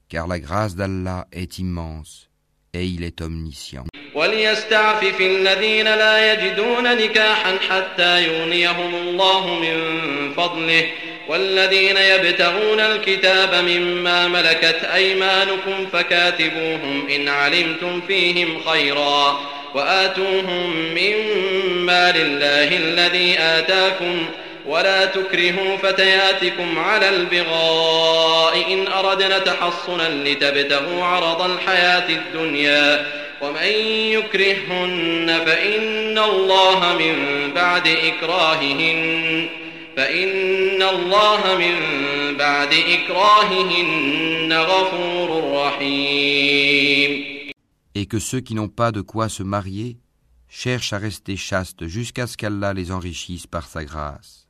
Car 0.10 0.28
la 0.28 0.40
grâce 0.40 0.76
d'Allah 0.76 1.28
est 1.32 1.60
immense 1.60 2.30
et 2.74 2.86
il 2.86 3.04
est 3.04 3.22
omniscient. 3.22 3.86
وليستعفف 4.16 5.22
الذين 5.22 5.86
لا 5.86 6.34
يجدون 6.34 6.98
نكاحا 6.98 7.58
حتى 7.70 8.24
يغنيهم 8.24 8.96
الله 8.96 9.60
من 9.60 9.78
فضله 10.34 10.86
والذين 11.30 11.98
يبتغون 11.98 12.80
الكتاب 12.80 13.56
مما 13.56 14.28
ملكت 14.28 14.84
أيمانكم 14.94 15.88
فكاتبوهم 15.94 17.08
إن 17.10 17.28
علمتم 17.28 18.02
فيهم 18.02 18.62
خيرا 18.64 19.40
وآتوهم 19.76 20.70
مما 20.96 22.12
لله 22.12 22.78
الذي 22.78 23.40
آتاكم 23.40 24.26
ولا 24.66 25.06
تكرهوا 25.06 25.78
فتياتكم 25.78 26.80
على 26.80 27.10
البغاء 27.10 28.74
إن 28.74 28.88
أردنا 28.88 29.40
تحصنا 29.40 30.10
لتبتغوا 30.10 31.04
عرض 31.04 31.42
الحياة 31.42 32.10
الدنيا 32.10 33.06
ومن 33.42 33.72
يكرههن 34.12 35.42
فإن 35.46 36.18
الله 36.18 36.98
من 37.00 37.16
بعد 37.54 37.88
إكراههن 37.88 39.50
فإن 39.98 40.82
الله 40.82 41.58
من 41.58 41.76
بعد 42.38 42.74
إكراههن 42.74 44.54
غفور 44.54 45.54
رحيم 45.54 47.30
Et 47.96 48.06
que 48.06 48.20
ceux 48.20 48.40
qui 48.40 48.54
n'ont 48.56 48.70
pas 48.70 48.92
de 48.92 49.02
quoi 49.02 49.30
se 49.30 49.44
marier 49.44 49.98
cherchent 50.48 50.94
à 50.94 50.98
rester 50.98 51.36
chastes 51.36 51.88
jusqu'à 51.88 52.28
ce 52.28 52.38
qu'Allah 52.38 52.74
les 52.74 52.92
enrichisse 52.92 53.48
par 53.48 53.68
sa 53.68 53.84
grâce. 53.84 54.49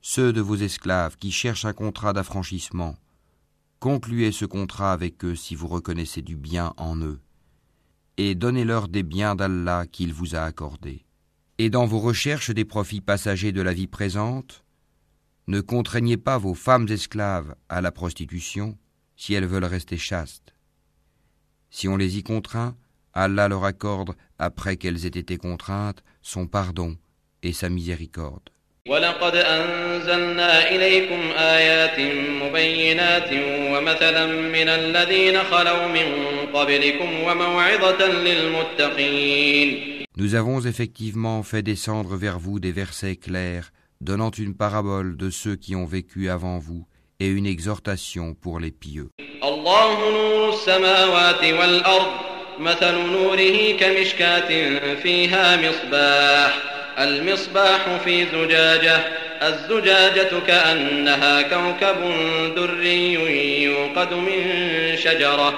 Ceux 0.00 0.32
de 0.32 0.40
vos 0.40 0.56
esclaves 0.56 1.16
qui 1.16 1.32
cherchent 1.32 1.64
un 1.64 1.72
contrat 1.72 2.12
d'affranchissement, 2.12 2.96
concluez 3.80 4.32
ce 4.32 4.44
contrat 4.44 4.92
avec 4.92 5.24
eux 5.24 5.34
si 5.34 5.54
vous 5.54 5.66
reconnaissez 5.66 6.22
du 6.22 6.36
bien 6.36 6.72
en 6.76 6.96
eux, 6.98 7.20
et 8.16 8.34
donnez-leur 8.34 8.88
des 8.88 9.02
biens 9.02 9.34
d'Allah 9.34 9.86
qu'il 9.86 10.12
vous 10.12 10.34
a 10.34 10.40
accordés. 10.40 11.04
Et 11.58 11.70
dans 11.70 11.86
vos 11.86 11.98
recherches 11.98 12.50
des 12.50 12.64
profits 12.64 13.00
passagers 13.00 13.52
de 13.52 13.60
la 13.60 13.72
vie 13.72 13.88
présente, 13.88 14.64
ne 15.48 15.60
contraignez 15.60 16.16
pas 16.16 16.38
vos 16.38 16.54
femmes 16.54 16.86
esclaves 16.88 17.56
à 17.68 17.80
la 17.80 17.90
prostitution 17.90 18.78
si 19.16 19.34
elles 19.34 19.46
veulent 19.46 19.64
rester 19.64 19.96
chastes. 19.96 20.54
Si 21.70 21.88
on 21.88 21.96
les 21.96 22.18
y 22.18 22.22
contraint, 22.22 22.76
Allah 23.14 23.48
leur 23.48 23.64
accorde, 23.64 24.14
après 24.38 24.76
qu'elles 24.76 25.06
aient 25.06 25.08
été 25.08 25.38
contraintes, 25.38 26.04
son 26.22 26.46
pardon 26.46 26.96
et 27.42 27.52
sa 27.52 27.68
miséricorde. 27.68 28.50
Nous 40.16 40.34
avons 40.34 40.60
effectivement 40.60 41.42
fait 41.42 41.62
descendre 41.62 42.16
vers 42.16 42.38
vous 42.38 42.60
des 42.60 42.72
versets 42.72 43.16
clairs, 43.16 43.72
donnant 44.00 44.30
une 44.30 44.56
parabole 44.56 45.18
de 45.18 45.28
ceux 45.28 45.56
qui 45.56 45.76
ont 45.76 45.84
vécu 45.84 46.30
avant 46.30 46.58
vous 46.58 46.86
et 47.20 47.28
une 47.28 47.44
exhortation 47.44 48.32
pour 48.32 48.58
les 48.58 48.70
pieux. 48.70 49.10
المصباح 56.98 57.78
في 58.04 58.26
زجاجة 58.32 59.00
الزجاجة 59.42 60.30
كأنها 60.46 61.42
كوكب 61.42 62.12
دري 62.56 63.12
يوقد 63.62 64.14
من 64.14 64.96
شجرة 64.96 65.54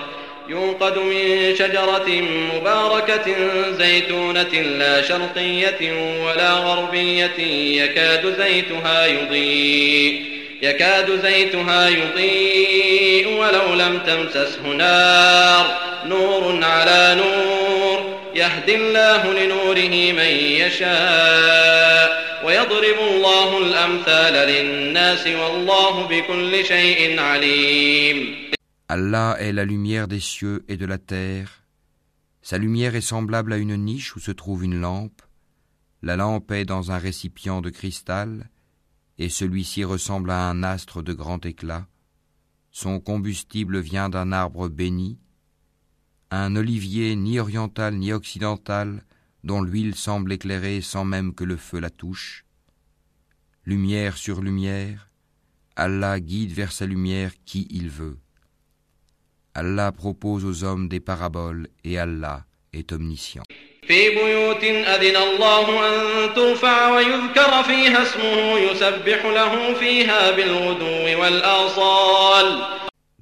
يوقد 0.49 0.99
من 0.99 1.55
شجرة 1.59 2.09
مباركة 2.55 3.35
زيتونة 3.71 4.53
لا 4.79 5.03
شرقية 5.03 5.93
ولا 6.25 6.53
غربية 6.53 7.39
يكاد 7.83 8.35
زيتها 8.39 9.07
يضيء 9.07 10.23
يكاد 10.63 11.21
زيتها 11.23 11.89
يضيء 11.89 13.29
ولو 13.29 13.75
لم 13.75 13.99
تمسسه 14.07 14.67
نار 14.67 15.79
نور 16.07 16.65
على 16.65 17.17
نور. 17.19 18.00
يهدي 18.36 18.76
الله 18.76 19.34
لنوره 19.34 20.12
من 20.12 20.34
يشاء 20.62 22.26
ويضرب 22.46 23.00
الله 23.12 23.58
الأمثال 23.58 24.34
للناس 24.34 25.28
والله 25.28 26.08
بكل 26.08 26.66
شيء 26.66 27.20
عليم 27.20 28.46
Allah 28.88 29.36
est 29.40 29.52
la 29.52 29.66
lumière 29.66 30.08
des 30.08 30.20
cieux 30.20 30.64
et 30.68 30.78
de 30.78 30.86
la 30.86 31.00
terre. 31.00 31.64
Sa 32.44 32.60
lumière 32.60 32.96
est 32.96 33.02
semblable 33.02 33.54
à 33.54 33.58
une 33.58 33.76
niche 33.78 34.16
où 34.16 34.20
se 34.20 34.30
trouve 34.30 34.64
une 34.64 34.80
lampe. 34.80 35.24
La 36.04 36.16
lampe 36.16 36.52
est 36.52 36.66
dans 36.66 36.92
un 36.92 37.00
récipient 37.00 37.62
de 37.62 37.72
cristal, 37.72 38.48
et 39.18 39.30
celui-ci 39.30 39.84
ressemble 39.84 40.30
à 40.30 40.50
un 40.50 40.62
astre 40.62 41.02
de 41.02 41.14
grand 41.14 41.44
éclat. 41.48 41.88
Son 42.70 43.00
combustible 43.00 43.80
vient 43.80 44.10
d'un 44.10 44.32
arbre 44.32 44.68
béni, 44.68 45.18
un 46.31 46.57
olivier 46.57 47.17
ni 47.17 47.39
oriental 47.39 47.95
ni 47.95 48.13
occidental, 48.13 49.03
dont 49.43 49.63
l'huile 49.63 49.95
semble 49.95 50.33
éclairer 50.33 50.81
sans 50.81 51.05
même 51.05 51.35
que 51.35 51.45
le 51.45 51.57
feu 51.57 51.81
la 51.81 51.91
touche. 51.91 52.45
Lumière 53.65 54.17
sur 54.17 54.41
lumière, 54.41 55.09
Allah 55.77 56.21
guide 56.21 56.53
vers 56.53 56.73
sa 56.73 56.87
lumière 56.87 57.33
qui 57.45 57.67
il 57.71 57.89
veut. 57.89 58.19
Allah 59.55 59.93
propose 59.93 60.45
aux 60.45 60.65
hommes 60.65 60.89
des 60.89 61.01
paraboles 61.01 61.69
et 61.85 61.99
Allah 61.99 62.45
est 62.73 62.93
omniscient. 62.93 63.43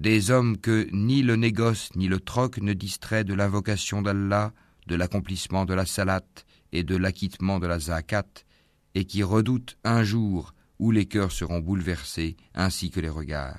Des 0.00 0.30
hommes 0.30 0.56
que 0.56 0.88
ni 0.92 1.20
le 1.20 1.36
négoce 1.36 1.90
ni 1.94 2.08
le 2.08 2.20
troc 2.20 2.56
ne 2.56 2.72
distrait 2.72 3.22
de 3.22 3.34
l'invocation 3.34 4.00
d'Allah, 4.00 4.52
de 4.86 4.96
l'accomplissement 4.96 5.66
de 5.66 5.74
la 5.74 5.84
salat 5.84 6.22
et 6.72 6.84
de 6.84 6.96
l'acquittement 6.96 7.58
de 7.58 7.66
la 7.66 7.78
zakat, 7.78 8.24
et 8.94 9.04
qui 9.04 9.22
redoutent 9.22 9.76
un 9.84 10.02
jour 10.02 10.54
où 10.78 10.90
les 10.90 11.04
cœurs 11.04 11.32
seront 11.32 11.58
bouleversés 11.58 12.38
ainsi 12.54 12.90
que 12.90 12.98
les 12.98 13.10
regards. 13.10 13.58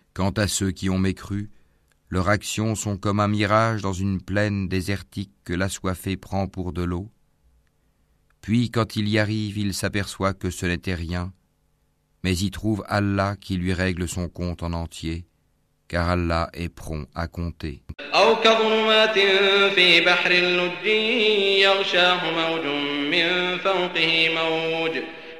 Quant 0.13 0.31
à 0.31 0.47
ceux 0.47 0.71
qui 0.71 0.89
ont 0.89 0.99
mécru, 0.99 1.49
leurs 2.09 2.27
actions 2.27 2.75
sont 2.75 2.97
comme 2.97 3.21
un 3.21 3.29
mirage 3.29 3.81
dans 3.81 3.93
une 3.93 4.21
plaine 4.21 4.67
désertique 4.67 5.31
que 5.45 5.53
l'assoiffé 5.53 6.17
prend 6.17 6.47
pour 6.47 6.73
de 6.73 6.83
l'eau. 6.83 7.09
Puis 8.41 8.69
quand 8.71 8.97
il 8.97 9.07
y 9.07 9.17
arrive, 9.17 9.57
il 9.57 9.73
s'aperçoit 9.73 10.33
que 10.33 10.49
ce 10.49 10.65
n'était 10.65 10.95
rien, 10.95 11.31
mais 12.23 12.35
y 12.35 12.51
trouve 12.51 12.83
Allah 12.87 13.37
qui 13.39 13.55
lui 13.55 13.71
règle 13.71 14.09
son 14.09 14.27
compte 14.27 14.63
en 14.63 14.73
entier, 14.73 15.25
car 15.87 16.09
Allah 16.09 16.49
est 16.53 16.67
prompt 16.67 17.07
à 17.15 17.27
compter. 17.27 17.81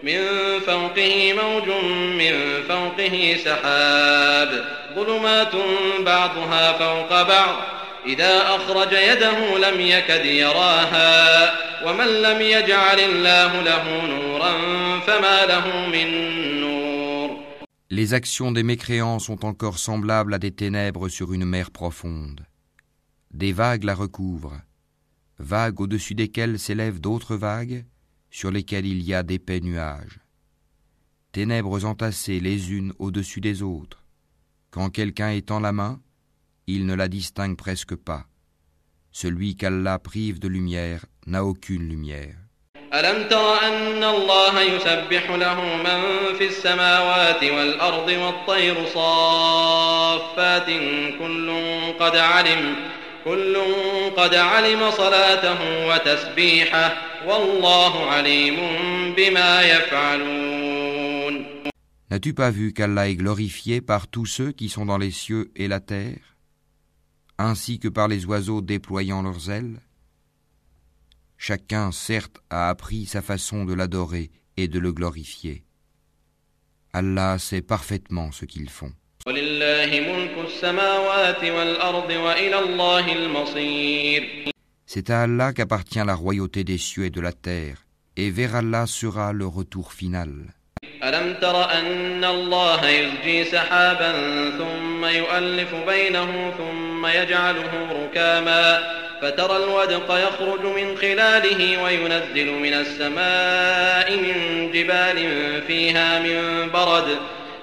أو 0.04 0.90
كظلمات 0.90 0.94
في 0.94 1.32
بحر 1.32 1.32
لج 1.32 1.32
يغشاه 1.32 1.32
موج 1.32 1.32
من 1.32 1.32
فوقه 1.32 1.32
موج 1.32 1.32
من 1.32 1.32
فوقه 1.32 1.32
موج 1.32 1.68
من 2.12 2.62
فوقه 2.68 3.36
سحاب 3.44 4.64
ظلمات 4.94 5.52
بعضها 6.06 6.72
فوق 6.72 7.22
بعض 7.22 7.56
إذا 8.06 8.42
أخرج 8.42 8.92
يده 8.92 9.58
لم 9.58 9.80
يكد 9.80 10.24
يراها 10.24 11.52
ومن 11.86 12.06
لم 12.06 12.40
يجعل 12.40 13.00
الله 13.00 13.60
له 13.62 14.06
نورا 14.06 14.52
فما 15.00 15.46
له 15.46 15.86
من 15.86 16.08
نور 16.60 16.76
Les 17.88 18.14
actions 18.14 18.50
des 18.50 18.64
mécréants 18.64 19.20
sont 19.20 19.44
encore 19.44 19.78
semblables 19.78 20.34
à 20.34 20.38
des 20.38 20.50
ténèbres 20.50 21.08
sur 21.08 21.32
une 21.32 21.44
mer 21.44 21.70
profonde. 21.70 22.40
Des 23.30 23.52
vagues 23.52 23.84
la 23.84 23.94
recouvrent, 23.94 24.60
vagues 25.38 25.80
au-dessus 25.80 26.14
desquelles 26.14 26.58
s'élèvent 26.58 27.00
d'autres 27.00 27.36
vagues, 27.36 27.84
sur 28.30 28.50
lesquelles 28.50 28.86
il 28.86 29.02
y 29.02 29.14
a 29.14 29.22
d'épais 29.22 29.60
nuages. 29.60 30.20
Ténèbres 31.32 31.84
entassées 31.84 32.40
les 32.40 32.72
unes 32.72 32.92
au-dessus 32.98 33.40
des 33.40 33.62
autres. 33.62 34.04
Quand 34.70 34.90
quelqu'un 34.90 35.30
étend 35.30 35.60
la 35.60 35.72
main, 35.72 36.00
il 36.66 36.86
ne 36.86 36.94
la 36.94 37.08
distingue 37.08 37.56
presque 37.56 37.94
pas. 37.94 38.26
Celui 39.12 39.56
qu'Allah 39.56 39.98
prive 39.98 40.38
de 40.38 40.48
lumière 40.48 41.06
n'a 41.26 41.44
aucune 41.44 41.88
lumière. 41.88 42.36
ألم 42.94 43.28
تر 43.28 43.62
أن 43.62 44.04
الله 44.04 44.60
يسبح 44.62 45.30
له 45.30 45.60
من 45.76 46.00
في 46.38 46.46
السماوات 46.46 47.44
والأرض 47.44 48.08
والطير 48.08 48.86
صافات 48.94 50.66
كل 51.18 51.50
قد 52.00 52.16
علم 52.16 52.76
كل 53.24 53.56
قد 54.16 54.34
علم 54.34 54.90
صلاته 54.90 55.88
وتسبيحه 55.88 56.96
والله 57.26 58.10
عليم 58.10 58.56
بما 59.14 59.62
يفعلون 59.62 61.46
N'as-tu 62.08 62.34
pas 62.34 62.50
vu 62.52 62.72
qu'Allah 62.72 63.08
est 63.08 63.16
glorifié 63.16 63.80
par 63.80 64.06
tous 64.06 64.26
ceux 64.26 64.52
qui 64.52 64.68
sont 64.68 64.86
dans 64.86 64.96
les 64.96 65.10
cieux 65.10 65.50
et 65.56 65.66
la 65.66 65.80
terre, 65.80 66.36
ainsi 67.36 67.80
que 67.80 67.88
par 67.88 68.06
les 68.06 68.24
oiseaux 68.26 68.62
déployant 68.62 69.22
leurs 69.22 69.50
ailes 69.50 69.80
Chacun, 71.36 71.92
certes, 71.92 72.38
a 72.48 72.68
appris 72.68 73.06
sa 73.06 73.22
façon 73.22 73.64
de 73.64 73.74
l'adorer 73.74 74.30
et 74.56 74.68
de 74.68 74.78
le 74.78 74.92
glorifier. 74.92 75.64
Allah 76.92 77.38
sait 77.38 77.60
parfaitement 77.60 78.32
ce 78.32 78.46
qu'ils 78.46 78.70
font. 78.70 78.92
ولله 79.27 79.89
ملك 80.13 80.45
السماوات 80.45 81.43
والأرض 81.43 82.09
وإلى 82.09 82.59
الله 82.59 83.13
المصير 83.13 84.51
C'est 84.85 85.09
à 85.09 85.21
Allah 85.21 85.53
qu'appartient 85.53 86.03
la 86.05 86.15
royauté 86.15 86.63
des 86.65 86.77
cieux 86.77 87.05
et 87.05 87.09
de 87.09 87.21
la 87.21 87.31
terre, 87.31 87.77
et 88.17 88.29
vers 88.29 88.55
Allah 88.55 88.85
sera 88.87 89.31
le 89.31 89.45
retour 89.45 89.93
final. 89.93 90.31
ألم 91.03 91.33
تر 91.41 91.71
أن 91.71 92.23
الله 92.25 92.89
يزجي 92.89 93.43
سحابا 93.43 94.11
ثم 94.57 95.05
يؤلف 95.05 95.75
بينه 95.87 96.53
ثم 96.57 97.05
يجعله 97.05 97.71
ركاما 98.03 98.79
فترى 99.21 99.57
الودق 99.57 100.27
يخرج 100.27 100.65
من 100.65 100.97
خلاله 100.97 101.83
وينزل 101.83 102.51
من 102.51 102.73
السماء 102.73 104.17
من 104.17 104.35
جبال 104.71 105.17
فيها 105.67 106.19
من 106.19 106.69
برد 106.71 107.17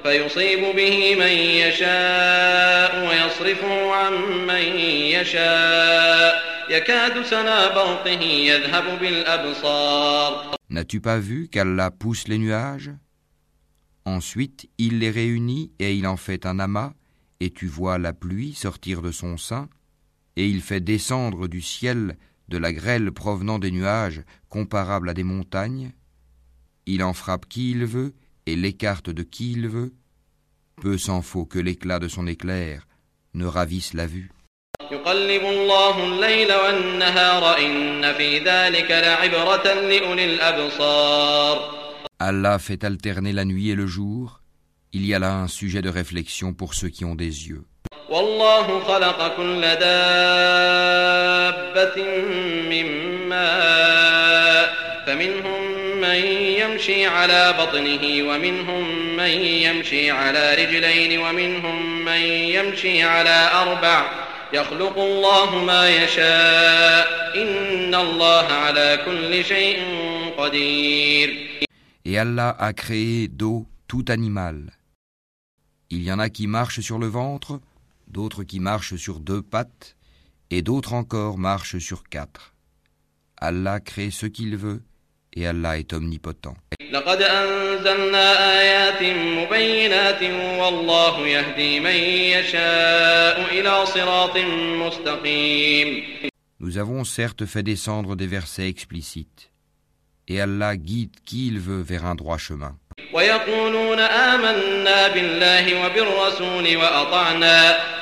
فيصيب 0.07 0.75
به 0.75 1.15
من 1.15 1.35
يشاء 1.63 3.07
ويصرفه 3.07 3.93
عن 3.93 4.13
من 4.47 4.65
يشاء 5.15 6.53
يكاد 6.69 7.21
سنا 7.21 7.67
برقه 7.67 8.21
يذهب 8.21 8.99
بالأبصار 8.99 10.53
N'as-tu 10.69 11.01
pas 11.01 11.19
vu 11.19 11.49
qu'Allah 11.49 11.91
pousse 11.91 12.27
les 12.27 12.39
nuages 12.39 12.91
Ensuite, 14.05 14.69
il 14.79 14.99
les 14.99 15.11
réunit 15.11 15.71
et 15.79 15.95
il 15.95 16.07
en 16.07 16.17
fait 16.17 16.45
un 16.45 16.59
amas, 16.59 16.93
et 17.39 17.51
tu 17.51 17.67
vois 17.67 17.97
la 17.99 18.11
pluie 18.11 18.53
sortir 18.53 19.01
de 19.01 19.11
son 19.11 19.37
sein, 19.37 19.69
et 20.35 20.47
il 20.47 20.61
fait 20.61 20.81
descendre 20.81 21.47
du 21.47 21.61
ciel 21.61 22.17
de 22.49 22.57
la 22.57 22.73
grêle 22.73 23.11
provenant 23.11 23.59
des 23.59 23.71
nuages 23.71 24.23
comparable 24.49 25.09
à 25.09 25.13
des 25.13 25.23
montagnes. 25.23 25.91
Il 26.85 27.03
en 27.03 27.13
frappe 27.13 27.47
qui 27.47 27.71
il 27.71 27.85
veut 27.85 28.13
et 28.47 28.55
l'écarte 28.55 29.09
de 29.09 29.23
qui 29.23 29.51
il 29.53 29.67
veut. 29.67 29.93
Peu 30.81 30.97
s'en 30.97 31.21
faut 31.21 31.45
que 31.45 31.59
l'éclat 31.59 31.99
de 31.99 32.07
son 32.07 32.27
éclair 32.27 32.87
ne 33.33 33.45
ravisse 33.45 33.93
la 33.93 34.07
vue. 34.07 34.29
يقلب 34.91 35.41
الله 35.43 36.03
الليل 36.05 36.53
والنهار 36.53 37.57
إن 37.57 38.13
في 38.13 38.39
ذلك 38.39 38.91
لعبرة 38.91 39.73
لأولي 39.73 40.25
الأبصار 40.25 41.83
Allah 42.19 42.57
fait 42.59 42.83
alterner 42.85 43.33
la 43.33 43.43
nuit 43.45 43.69
et 43.69 43.75
le 43.75 43.85
jour. 43.85 44.41
Il 44.93 45.05
y 45.05 45.13
a 45.13 45.19
là 45.19 45.35
un 45.35 45.47
sujet 45.47 45.81
de 45.81 45.89
réflexion 45.89 46.53
pour 46.53 46.73
ceux 46.73 46.89
qui 46.89 47.05
ont 47.05 47.15
des 47.15 47.47
yeux. 47.49 47.65
والله 48.09 48.79
خلق 48.79 49.35
كل 49.37 49.61
دابة 50.55 51.03
من 52.69 52.87
ماء 53.29 54.73
فمنهم 55.05 55.66
من 56.07 56.21
يمشي 56.61 57.05
على 57.05 57.53
بطنه 57.59 58.29
ومنهم 58.29 59.15
من 59.15 59.33
يمشي 59.65 60.11
على 60.11 60.55
رجلين 60.55 61.19
ومنهم 61.19 62.05
من 62.05 62.21
يمشي 62.55 63.03
على 63.03 63.49
أربع 63.53 64.23
يخلق 64.53 64.97
الله 64.99 65.63
ما 65.65 65.89
يشاء 65.89 67.07
إن 67.43 67.95
الله 67.95 68.45
على 68.45 68.99
كل 69.05 69.45
شيء 69.45 69.77
قدير 70.37 71.49
Et 72.05 72.17
Allah 72.17 72.55
a 72.59 72.73
créé 72.73 73.29
d'eau 73.29 73.65
tout 73.87 74.05
animal. 74.09 74.71
Il 75.89 76.03
y 76.03 76.11
en 76.11 76.19
a 76.19 76.29
qui 76.29 76.47
marchent 76.47 76.81
sur 76.81 76.99
le 76.99 77.07
ventre, 77.07 77.61
d'autres 78.07 78.43
qui 78.43 78.59
marchent 78.59 78.97
sur 78.97 79.19
deux 79.19 79.41
pattes, 79.41 79.95
et 80.49 80.61
d'autres 80.61 80.93
encore 80.93 81.37
marchent 81.37 81.77
sur 81.77 82.03
quatre. 82.03 82.53
Allah 83.37 83.79
crée 83.79 84.11
ce 84.11 84.25
qu'il 84.25 84.57
veut, 84.57 84.81
et 85.38 85.46
Allah 85.46 85.78
est 85.78 85.92
omnipotent. 85.92 86.56
Nous 96.60 96.78
avons 96.78 97.04
certes 97.04 97.46
fait 97.46 97.62
descendre 97.62 98.16
des 98.16 98.26
versets 98.26 98.68
explicites, 98.68 99.50
et 100.26 100.40
Allah 100.40 100.76
guide 100.76 101.14
qui 101.24 101.46
il 101.46 101.60
veut 101.60 101.82
vers 101.82 102.04
un 102.04 102.16
droit 102.16 102.38
chemin. 102.38 102.76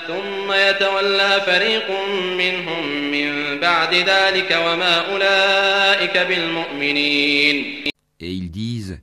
ويقولون 0.10 0.42
آمنا 0.42 0.42
بالله 0.42 0.42
وبالرسول 0.42 0.42
وأطعنا 0.42 0.42
ثم 0.42 0.52
يتولى 0.54 1.42
فريق 1.46 1.90
منهم 2.38 3.12
من 3.12 3.60
بعد 3.60 3.94
ذلك 3.94 4.52
وما 4.52 4.96
أولئك 5.12 6.18
بالمؤمنين 6.18 7.84
Et 8.20 8.32
ils 8.34 8.52
disent 8.52 9.00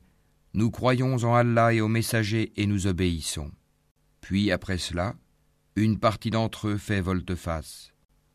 Nous 0.54 0.70
croyons 0.70 1.16
en 1.24 1.34
Allah 1.34 1.72
et 1.72 1.80
aux 1.80 1.88
messagers 1.88 2.52
et 2.56 2.66
nous 2.66 2.86
obéissons. 2.86 3.50
Puis 4.20 4.50
après 4.52 4.78
cela, 4.78 5.14
une 5.76 5.98
partie 5.98 6.30
d'entre 6.30 6.68
eux 6.68 6.78
fait 6.78 7.00
volte-face. 7.00 7.92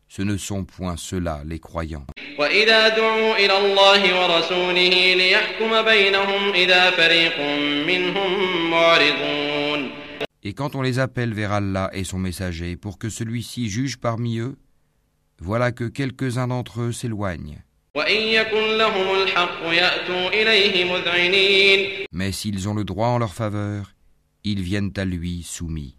Ce 0.08 0.22
ne 0.22 0.38
sont 0.38 0.64
point 0.64 0.96
ceux-là 0.98 1.42
les 1.46 1.60
croyants. 1.60 2.06
وإذا 2.40 2.90
دعوا 2.90 3.36
إلى 3.36 3.58
الله 3.58 4.02
ورسوله 4.22 5.14
ليحكم 5.14 5.82
بينهم 5.82 6.54
إذا 6.54 6.92
فريق 6.92 7.40
منهم 7.88 8.70
معرضون 8.72 9.57
Et 10.49 10.55
quand 10.55 10.75
on 10.75 10.81
les 10.81 10.99
appelle 10.99 11.35
vers 11.35 11.53
Allah 11.53 11.91
et 11.93 12.05
son 12.05 12.19
messager 12.19 12.75
pour 12.75 12.97
que 12.97 13.11
celui-ci 13.11 13.69
juge 13.69 13.99
parmi 13.99 14.39
eux, 14.39 14.57
voilà 15.43 15.73
que 15.73 15.85
quelques-uns 15.85 16.49
d'entre 16.49 16.81
eux 16.81 16.93
s'éloignent. 16.93 17.59
Mais 22.13 22.33
s'ils 22.33 22.67
ont 22.67 22.73
le 22.73 22.85
droit 22.85 23.09
en 23.09 23.19
leur 23.19 23.35
faveur, 23.35 23.93
ils 24.43 24.63
viennent 24.63 24.95
à 24.97 25.05
lui 25.05 25.43
soumis. 25.43 25.97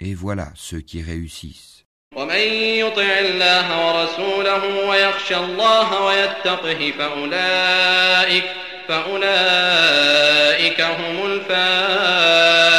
Et 0.00 0.12
voilà 0.14 0.52
ceux 0.54 0.80
qui 0.80 1.00
réussissent. 1.00 1.84
ومن 2.16 2.40
يطع 2.78 3.18
الله 3.18 3.86
ورسوله 3.86 4.88
ويخشى 4.88 5.36
الله 5.36 6.04
ويتقه 6.06 6.92
فأولئك 6.98 8.44
فأولئك 8.89 10.81
هم 10.81 11.25
الفائزون 11.25 12.69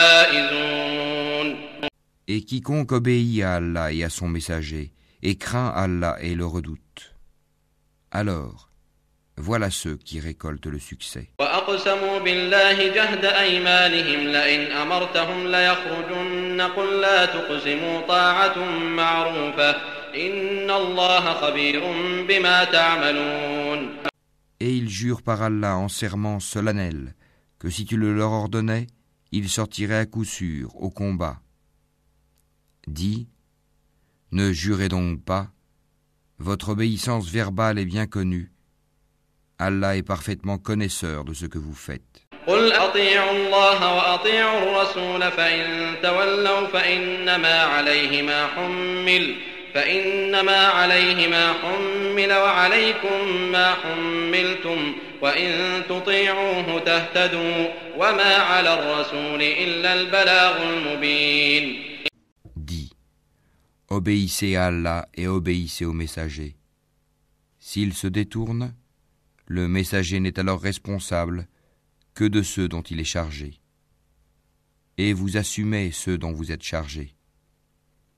Et 2.33 2.43
quiconque 2.43 2.93
obéit 2.93 3.43
à 3.43 3.55
Allah 3.55 3.93
et 3.93 4.05
à 4.05 4.09
son 4.09 4.29
messager, 4.29 4.93
et 5.23 5.37
craint 5.37 5.73
Allah 5.75 6.17
et 6.21 6.35
le 6.37 6.47
redoute. 6.47 7.15
Alors, 8.13 8.71
voilà 9.37 9.71
ceux 9.71 9.97
qui 9.97 10.21
récoltent 10.21 10.67
le 10.67 10.79
succès. 10.79 11.29
وأقسموا 11.39 12.19
بالله 12.19 12.89
جهد 12.95 13.25
أيمانهم 13.25 14.29
لئن 14.29 14.73
أمرتهم 14.73 15.47
ليخرجن 15.47 16.61
قل 16.77 17.01
لا 17.01 17.25
تقسموا 17.27 18.01
طاعة 18.09 18.59
معروفة 18.81 19.71
إن 20.15 20.71
الله 20.71 21.35
خبير 21.35 21.83
بما 22.29 22.65
تعملون 22.65 23.60
Et 24.61 24.77
ils 24.77 24.89
jurent 24.89 25.23
par 25.23 25.43
Allah 25.43 25.77
en 25.77 25.89
serment 25.89 26.39
solennel 26.39 27.15
que 27.59 27.71
si 27.71 27.85
tu 27.85 27.97
le 27.97 28.15
leur 28.15 28.33
ordonnais, 28.33 28.87
ils 29.33 29.49
sortiraient 29.49 29.99
à 29.99 30.07
coup 30.07 30.25
sûr 30.25 30.75
au 30.77 30.91
combat. 30.91 31.41
Dis, 32.87 33.29
ne 34.33 34.53
jurez 34.53 34.89
donc 34.89 35.23
pas, 35.23 35.51
votre 36.39 36.71
obéissance 36.71 37.29
verbale 37.29 37.79
est 37.79 37.85
bien 37.85 38.07
connue, 38.07 38.53
Allah 39.59 39.97
est 39.97 40.03
parfaitement 40.03 40.57
connaisseur 40.57 41.25
de 41.25 41.35
ce 41.35 41.45
que 41.45 41.59
vous 41.59 41.75
faites. 41.75 42.27
قل 49.70 49.82
أطيعوا 49.82 50.02
الله 50.02 50.26
وأطيعوا 50.26 50.26
الرسول 50.26 50.26
فإن 50.26 50.32
تولوا 50.32 50.46
فإنما 50.46 50.68
عليه 50.68 51.28
ما 51.28 51.54
حمل 51.54 52.16
فإنما 52.16 52.34
عليه 52.34 52.34
ما 52.34 52.34
حمل 52.34 52.34
وعليكم 52.34 53.52
ما 53.52 53.74
حملتم 53.74 54.96
وإن 55.22 55.84
تطيعوه 55.90 56.80
تهتدوا 56.80 57.68
وما 57.96 58.36
على 58.36 58.74
الرسول 58.74 59.42
إلا 59.42 59.94
البلاغ 59.94 60.64
المبين 60.64 61.96
Dis, 62.56 62.90
obéissez 63.90 64.56
à 64.56 64.68
Allah 64.68 65.08
et 65.14 65.28
obéissez 65.28 65.86
au 65.86 65.94
messager. 65.94 66.56
S'il 67.60 67.94
se 67.94 68.08
détourne, 68.08 68.74
le 69.48 69.68
messager 69.68 70.20
n'est 70.20 70.40
alors 70.40 70.62
responsable 70.62 71.48
que 72.14 72.26
de 72.26 72.42
ceux 72.42 72.68
dont 72.68 72.82
il 72.82 73.00
est 73.00 73.04
chargé. 73.04 73.60
Et 74.98 75.14
vous 75.14 75.38
assumez 75.38 75.92
ceux 75.92 76.18
dont 76.18 76.32
vous 76.32 76.52
êtes 76.52 76.64
chargé. 76.64 77.16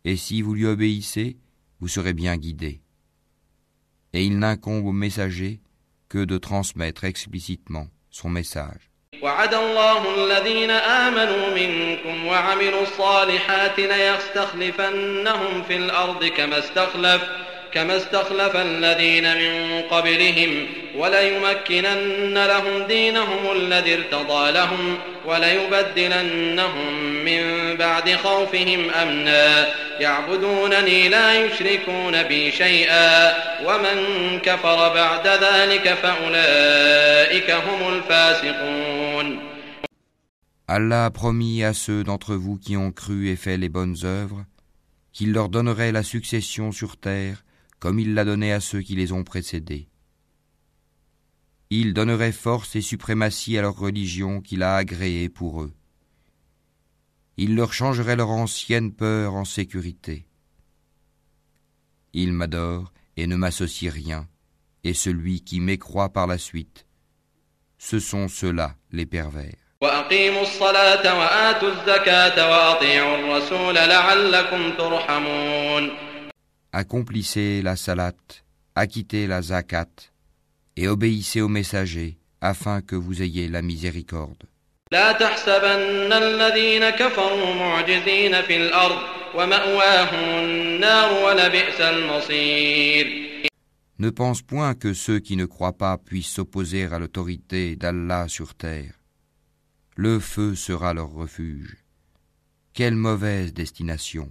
Et 0.06 0.16
si 0.16 0.42
vous 0.42 0.54
lui 0.54 0.66
obéissez, 0.66 1.38
vous 1.80 1.88
serez 1.88 2.14
bien 2.14 2.38
guidés. 2.38 2.82
Et 4.14 4.24
il 4.26 4.40
n'incombe 4.40 4.86
au 4.86 4.92
messager 4.92 5.60
que 6.10 6.24
de 6.24 6.38
transmettre 6.38 7.04
explicitement 7.04 7.88
son 8.10 8.30
message. 8.30 8.90
وعد 9.24 9.54
الله 9.54 10.16
الذين 10.16 10.72
آمنوا 10.72 11.56
منكم 11.56 12.26
وعملوا 12.26 12.82
الصالحات 12.82 13.80
ليستخلفنهم 13.80 15.64
في 15.64 15.76
الأرض 15.78 16.26
كما 16.26 16.60
استخلف 16.60 17.22
كما 17.75 17.97
استخلف 17.97 18.57
الذين 18.57 19.37
من 19.37 19.83
قبلهم 19.83 20.67
وليمكنن 20.97 22.47
لهم 22.47 22.83
دينهم 22.87 23.53
الذي 23.57 23.95
ارتضى 23.95 24.53
لهم 24.53 24.99
وليبدلنهم 25.27 27.03
من 27.25 27.75
بعد 27.77 28.17
خوفهم 28.17 28.91
أمنا. 28.91 29.69
يعبدونني 30.01 31.09
لا 31.09 31.45
يشركون 31.45 32.23
بي 32.23 32.51
شيئا. 32.51 33.35
ومن 33.67 34.39
كفر 34.41 34.95
بعد 34.95 35.27
ذلك 35.27 35.95
فأولئك 35.95 37.51
هم 37.51 37.95
الفاسقون. 37.95 39.53
Allah 40.69 41.07
a 41.07 41.11
promis 41.11 41.65
à 41.65 41.75
ceux 41.75 42.03
d'entre 42.05 42.35
vous 42.35 42.57
qui 42.57 42.77
ont 42.77 42.93
cru 42.93 43.29
et 43.29 43.37
fait 43.37 43.57
les 43.57 43.69
bonnes 43.69 43.97
œuvres 44.05 44.45
qu'il 45.13 45.33
leur 45.33 45.49
donnerait 45.49 45.93
la 45.93 46.03
succession 46.03 46.73
sur 46.73 46.97
terre 46.97 47.45
comme 47.83 47.99
il 47.99 48.15
l'a 48.15 48.25
donné 48.25 48.53
à 48.53 48.61
ceux 48.61 48.81
qui 48.81 48.95
les 48.95 49.11
ont 49.11 49.25
précédés. 49.25 49.89
Il 51.69 51.95
donnerait 51.95 52.31
force 52.31 52.77
et 52.77 52.81
suprématie 52.81 53.59
à 53.59 53.63
leur 53.63 53.77
religion 53.77 54.41
qu'il 54.41 54.63
a 54.63 54.77
agréée 54.77 55.29
pour 55.29 55.63
eux. 55.63 55.73
Il 57.37 57.57
leur 57.57 57.73
changerait 57.73 58.15
leur 58.15 58.31
ancienne 58.31 58.93
peur 58.93 59.35
en 59.35 59.45
sécurité. 59.45 60.27
Il 62.13 62.33
m'adore 62.33 62.93
et 63.17 63.27
ne 63.27 63.35
m'associe 63.35 63.93
rien, 63.93 64.29
et 64.85 64.95
celui 64.95 65.43
qui 65.43 65.59
m'écroit 65.59 66.11
par 66.11 66.29
la 66.29 66.39
suite, 66.39 66.87
ce 67.79 67.99
sont 67.99 68.29
ceux-là 68.29 68.77
les 68.93 69.07
pervers 69.07 69.57
accomplissez 76.73 77.63
la 77.63 77.77
salat, 77.77 78.13
acquittez 78.75 79.27
la 79.27 79.43
zakat, 79.43 79.87
et 80.77 80.89
obéissez 80.89 81.41
aux 81.41 81.49
messagers, 81.49 82.19
afin 82.41 82.81
que 82.81 82.97
vous 82.97 83.23
ayez 83.23 83.49
la 83.49 83.63
miséricorde. 83.63 84.45
Ne 93.99 94.11
pense 94.11 94.43
point 94.43 94.75
que 94.75 94.93
ceux 94.93 95.21
qui 95.21 95.37
ne 95.37 95.45
croient 95.45 95.79
pas 95.79 95.97
puissent 95.99 96.33
s'opposer 96.33 96.85
à 96.85 96.99
l'autorité 96.99 97.77
d'Allah 97.77 98.27
sur 98.29 98.55
terre. 98.55 98.95
Le 99.97 100.19
feu 100.19 100.55
sera 100.55 100.93
leur 100.95 101.11
refuge. 101.11 101.77
Quelle 102.73 102.97
mauvaise 102.97 103.53
destination 103.53 104.31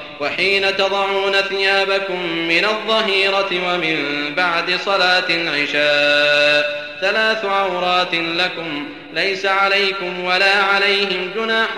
وحين 0.21 0.77
تضعون 0.77 1.31
ثيابكم 1.33 2.25
من 2.25 2.65
الظهيرة 2.65 3.51
ومن 3.67 3.97
بعد 4.35 4.71
صلاة 4.71 5.29
العشاء 5.29 6.63
ثلاث 7.01 7.45
عورات 7.45 8.13
لكم 8.13 8.85
ليس 9.13 9.45
عليكم 9.45 10.23
ولا 10.23 10.63
عليهم 10.63 11.31
جناح 11.35 11.69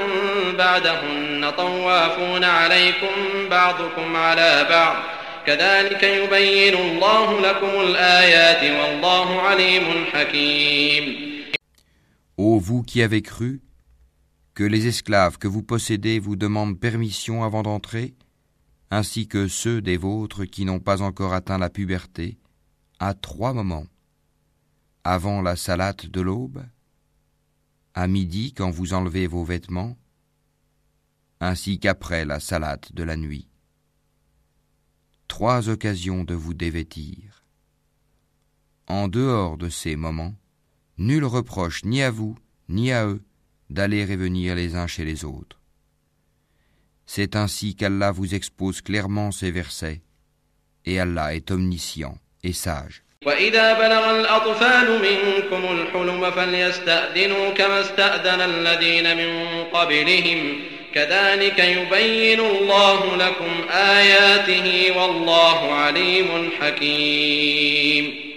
بعدهن 0.58 1.52
طوافون 1.58 2.44
عليكم 2.44 3.16
بعضكم 3.50 4.16
على 4.16 4.68
بعض 4.70 4.96
كذلك 5.46 6.04
يبين 6.04 6.74
الله 6.74 7.42
لكم 7.42 7.82
الآيات 7.82 8.64
والله 8.64 9.42
عليم 9.42 10.06
حكيم. 10.14 11.34
Ô 12.38 12.60
vous 12.60 12.84
qui 12.84 13.02
avez 13.02 13.22
cru, 13.22 13.62
que 14.54 14.64
les 14.64 14.88
esclaves 14.88 15.38
que 15.38 15.48
vous 15.48 15.64
possédez 15.64 16.20
vous 16.20 16.36
demandent 16.36 16.78
permission 16.80 17.44
avant 17.44 17.64
d'entrer, 17.64 18.14
ainsi 18.94 19.28
que 19.28 19.48
ceux 19.48 19.82
des 19.82 19.98
vôtres 19.98 20.46
qui 20.46 20.66
n'ont 20.66 20.80
pas 20.80 21.02
encore 21.02 21.34
atteint 21.34 21.58
la 21.58 21.72
puberté, 21.72 22.38
à 23.00 23.16
trois 23.16 23.52
moments. 23.52 23.88
Avant 25.04 25.42
la 25.42 25.56
salate 25.56 26.06
de 26.06 26.22
l'aube, 26.22 26.64
à 27.96 28.08
midi 28.08 28.54
quand 28.54 28.70
vous 28.70 28.94
enlevez 28.94 29.26
vos 29.26 29.44
vêtements, 29.44 29.98
ainsi 31.40 31.80
qu'après 31.80 32.24
la 32.24 32.40
salate 32.40 32.94
de 32.94 33.02
la 33.02 33.18
nuit. 33.18 33.48
Trois 35.28 35.70
occasions 35.70 36.24
de 36.24 36.36
vous 36.36 36.54
dévêtir. 36.54 37.44
En 38.86 39.08
dehors 39.08 39.58
de 39.58 39.70
ces 39.70 39.96
moments, 39.96 40.36
nul 41.00 41.26
reproche 41.26 41.84
ni 41.84 42.04
à 42.04 42.12
vous, 42.12 42.38
ni 42.70 42.92
à 42.92 43.08
eux, 43.08 43.24
d'aller 43.72 44.02
et 44.02 44.16
venir 44.16 44.54
les 44.54 44.76
uns 44.76 44.86
chez 44.86 45.04
les 45.04 45.26
autres. 45.26 45.63
C'est 47.13 47.37
ainsi 47.37 47.75
qu'Allah 47.75 48.13
vous 48.13 48.35
expose 48.35 48.81
clairement 48.83 49.31
ces 49.31 49.51
versets, 49.51 50.03
et 50.85 51.01
Allah 51.01 51.35
est 51.35 51.51
omniscient 51.51 52.19
et 52.43 52.53
sage. 52.53 53.03
وإذا 53.27 53.73
بلغ 53.73 54.21
الأطفال 54.21 55.03
منكم 55.03 55.73
الحلم 55.73 56.31
فليستأذنوا 56.31 57.51
كما 57.51 57.81
استأذن 57.81 58.41
الذين 58.41 59.17
من 59.17 59.65
قبلهم 59.65 60.55
كذلك 60.95 61.59
يبين 61.59 62.41
الله 62.41 63.17
لكم 63.17 63.69
آياته 63.71 64.99
والله 64.99 65.73
عليم 65.73 66.51
حكيم 66.61 68.29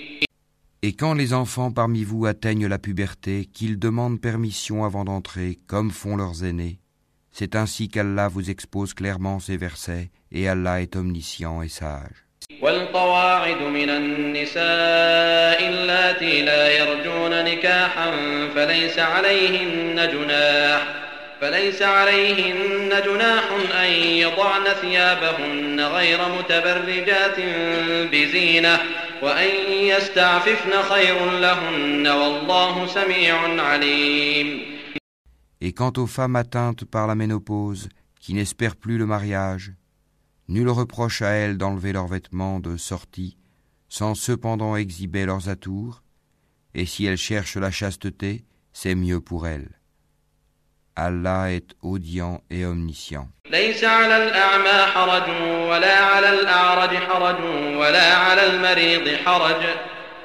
Et 0.84 0.94
quand 0.94 1.14
les 1.14 1.34
enfants 1.34 1.72
parmi 1.72 2.04
vous 2.04 2.26
atteignent 2.26 2.66
la 2.66 2.80
puberté, 2.80 3.46
qu'ils 3.46 3.78
demandent 3.78 4.20
permission 4.20 4.84
avant 4.84 5.06
d'entrer, 5.06 5.60
comme 5.68 5.92
font 5.92 6.16
leurs 6.16 6.44
aînés, 6.44 6.80
C'est 7.39 7.55
ainsi 7.55 7.91
qu'Allah 7.91 8.29
vous 8.29 8.49
expose 8.49 8.95
clairement 8.95 9.41
ces 9.41 9.59
versets, 9.59 10.09
et 10.33 10.49
Allah 10.49 10.81
est 10.81 10.97
omniscient 10.97 11.61
et 11.61 11.69
sage. 11.69 12.23
والقواعد 12.63 13.63
من 13.63 13.91
النساء 13.91 15.69
اللاتي 15.69 16.43
لا 16.43 16.79
يرجون 16.79 17.45
نكاحا 17.45 18.11
فليس 18.55 18.99
عليهن 18.99 20.09
جناح 20.13 20.83
فليس 21.41 21.83
عليهن 21.83 23.03
جناح 23.07 23.45
أن 23.85 23.91
يضعن 23.93 24.65
ثيابهن 24.81 25.81
غير 25.81 26.19
متبرجات 26.39 27.37
بزينة 28.13 28.79
وأن 29.23 29.51
يستعففن 29.71 30.83
خير 30.83 31.31
لهن 31.31 32.07
والله 32.07 32.87
سميع 32.87 33.63
عليم 33.63 34.76
Et 35.62 35.74
quant 35.74 35.94
aux 35.98 36.08
femmes 36.08 36.36
atteintes 36.36 36.86
par 36.86 37.08
la 37.08 37.16
ménopause, 37.16 37.90
qui 38.20 38.34
n'espèrent 38.34 38.76
plus 38.76 38.98
le 38.98 39.06
mariage, 39.06 39.74
Nul 40.52 40.68
reproche 40.68 41.22
à 41.22 41.30
elles 41.30 41.58
d'enlever 41.58 41.94
leurs 41.94 42.08
vêtements 42.08 42.60
de 42.60 42.76
sortie, 42.76 43.38
sans 43.88 44.16
cependant 44.16 44.76
exhiber 44.76 45.26
leurs 45.26 45.48
atours, 45.48 46.04
et 46.74 46.86
si 46.86 47.06
elles 47.06 47.16
cherchent 47.18 47.56
la 47.56 47.72
chasteté, 47.72 48.44
c'est 48.74 48.96
mieux 48.96 49.22
pour 49.22 49.48
elles. 49.48 49.80
Allah 50.98 51.54
est 51.54 51.74
audient 51.82 52.42
et 52.50 52.66
omniscient. 52.66 53.30
ليس 53.50 53.84
على 53.84 54.24
الأعمى 54.24 54.92
حرج 54.94 55.30
ولا 55.70 56.00
على 56.06 56.30
الأعرج 56.42 56.98
حرج 56.98 57.44
ولا 57.78 58.16
على 58.16 58.56
المريض 58.56 59.18
حرج 59.26 59.64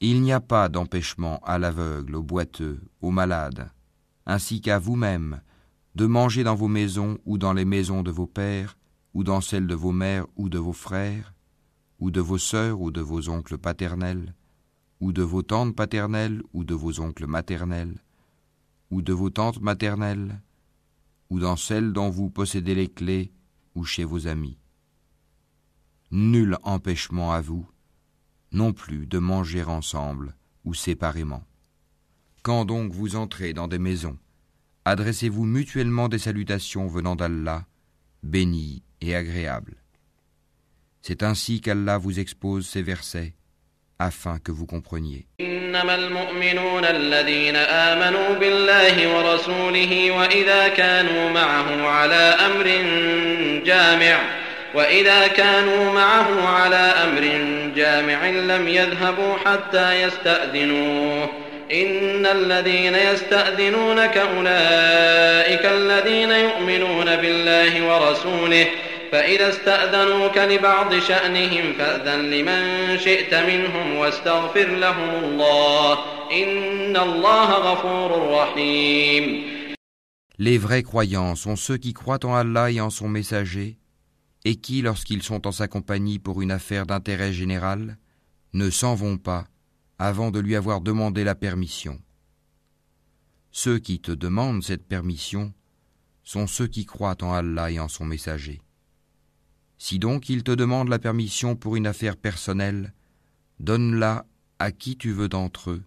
Il 0.00 0.20
n'y 0.20 0.32
a 0.32 0.40
pas 0.40 0.68
d'empêchement 0.68 1.38
à 1.44 1.58
l'aveugle, 1.58 2.16
au 2.16 2.22
boiteux, 2.22 2.80
aux 3.00 3.10
malades, 3.10 3.70
ainsi 4.26 4.60
qu'à 4.60 4.78
vous-même, 4.78 5.40
de 5.94 6.04
manger 6.04 6.44
dans 6.44 6.54
vos 6.54 6.68
maisons 6.68 7.18
ou 7.24 7.38
dans 7.38 7.54
les 7.54 7.64
maisons 7.64 8.02
de 8.02 8.10
vos 8.10 8.26
pères, 8.26 8.76
ou 9.14 9.24
dans 9.24 9.40
celles 9.40 9.66
de 9.66 9.74
vos 9.74 9.92
mères 9.92 10.26
ou 10.36 10.50
de 10.50 10.58
vos 10.58 10.74
frères, 10.74 11.32
ou 11.98 12.10
de 12.10 12.20
vos 12.20 12.36
sœurs 12.36 12.80
ou 12.82 12.90
de 12.90 13.00
vos 13.00 13.30
oncles 13.30 13.56
paternels, 13.56 14.34
ou 15.00 15.12
de 15.12 15.22
vos 15.22 15.42
tantes 15.42 15.74
paternelles 15.74 16.42
ou 16.52 16.64
de 16.64 16.74
vos 16.74 17.00
oncles 17.00 17.26
maternels, 17.26 17.96
ou 18.90 19.00
de 19.00 19.14
vos 19.14 19.30
tantes 19.30 19.60
maternelles, 19.60 20.42
ou 21.30 21.40
dans 21.40 21.56
celles 21.56 21.94
dont 21.94 22.10
vous 22.10 22.28
possédez 22.28 22.74
les 22.74 22.88
clés, 22.88 23.32
ou 23.74 23.84
chez 23.84 24.04
vos 24.04 24.26
amis. 24.26 24.58
Nul 26.10 26.58
empêchement 26.62 27.32
à 27.32 27.40
vous, 27.40 27.66
non 28.51 28.73
plus 28.73 29.05
de 29.07 29.17
manger 29.17 29.63
ensemble 29.63 30.35
ou 30.65 30.73
séparément. 30.73 31.43
Quand 32.43 32.65
donc 32.65 32.91
vous 32.91 33.15
entrez 33.15 33.53
dans 33.53 33.67
des 33.67 33.79
maisons, 33.79 34.17
adressez-vous 34.85 35.45
mutuellement 35.45 36.09
des 36.09 36.17
salutations 36.17 36.87
venant 36.87 37.15
d'Allah, 37.15 37.65
bénies 38.23 38.83
et 38.99 39.15
agréables. 39.15 39.77
C'est 41.01 41.23
ainsi 41.23 41.61
qu'Allah 41.61 41.97
vous 41.97 42.19
expose 42.19 42.67
ces 42.67 42.81
versets, 42.81 43.33
afin 43.99 44.39
que 44.39 44.51
vous 44.51 44.65
compreniez. 44.65 45.27
وإذا 50.11 50.67
كانوا 50.67 51.29
معه 51.29 51.87
على 51.87 52.37
أمر 52.47 52.65
جامع 53.65 54.41
لم 58.46 58.68
يذهبوا 58.68 59.34
حتى 59.44 60.02
يستأذنوه. 60.02 61.28
إن 61.72 62.26
الذين 62.26 62.94
يستأذنونك 62.94 64.16
أولئك 64.16 65.66
الذين 65.66 66.30
يؤمنون 66.30 67.16
بالله 67.16 67.86
ورسوله 67.88 68.66
فإذا 69.12 69.48
استأذنوك 69.48 70.38
لبعض 70.38 70.98
شأنهم 70.98 71.72
فأذن 71.78 72.30
لمن 72.30 72.98
شئت 72.98 73.34
منهم 73.34 73.96
واستغفر 73.96 74.66
لهم 74.66 75.24
الله. 75.24 75.98
إن 76.32 76.96
الله 76.96 77.50
غفور 77.52 78.30
رحيم. 78.30 79.42
Les 80.38 80.58
vrais 80.58 80.82
croyants 80.82 81.34
sont 81.34 81.56
ceux 81.56 81.78
qui 81.78 81.94
croient 81.94 82.24
en 82.24 82.34
Allah 82.34 82.70
et 82.70 82.80
en 82.80 82.90
son 82.90 83.08
messager. 83.08 83.76
Et 84.46 84.54
qui, 84.54 84.80
lorsqu'ils 84.80 85.24
sont 85.24 85.48
en 85.48 85.50
sa 85.50 85.66
compagnie 85.66 86.20
pour 86.20 86.40
une 86.40 86.52
affaire 86.52 86.86
d'intérêt 86.86 87.32
général, 87.32 87.98
ne 88.52 88.70
s'en 88.70 88.94
vont 88.94 89.18
pas 89.18 89.48
avant 89.98 90.30
de 90.30 90.38
lui 90.38 90.54
avoir 90.54 90.80
demandé 90.80 91.24
la 91.24 91.34
permission. 91.34 92.00
Ceux 93.50 93.80
qui 93.80 93.98
te 93.98 94.12
demandent 94.12 94.62
cette 94.62 94.86
permission 94.86 95.52
sont 96.22 96.46
ceux 96.46 96.68
qui 96.68 96.86
croient 96.86 97.24
en 97.24 97.32
Allah 97.32 97.72
et 97.72 97.80
en 97.80 97.88
son 97.88 98.04
messager. 98.04 98.62
Si 99.78 99.98
donc 99.98 100.28
ils 100.28 100.44
te 100.44 100.52
demandent 100.52 100.90
la 100.90 101.00
permission 101.00 101.56
pour 101.56 101.74
une 101.74 101.88
affaire 101.88 102.16
personnelle, 102.16 102.94
donne-la 103.58 104.26
à 104.60 104.70
qui 104.70 104.96
tu 104.96 105.10
veux 105.10 105.28
d'entre 105.28 105.72
eux, 105.72 105.82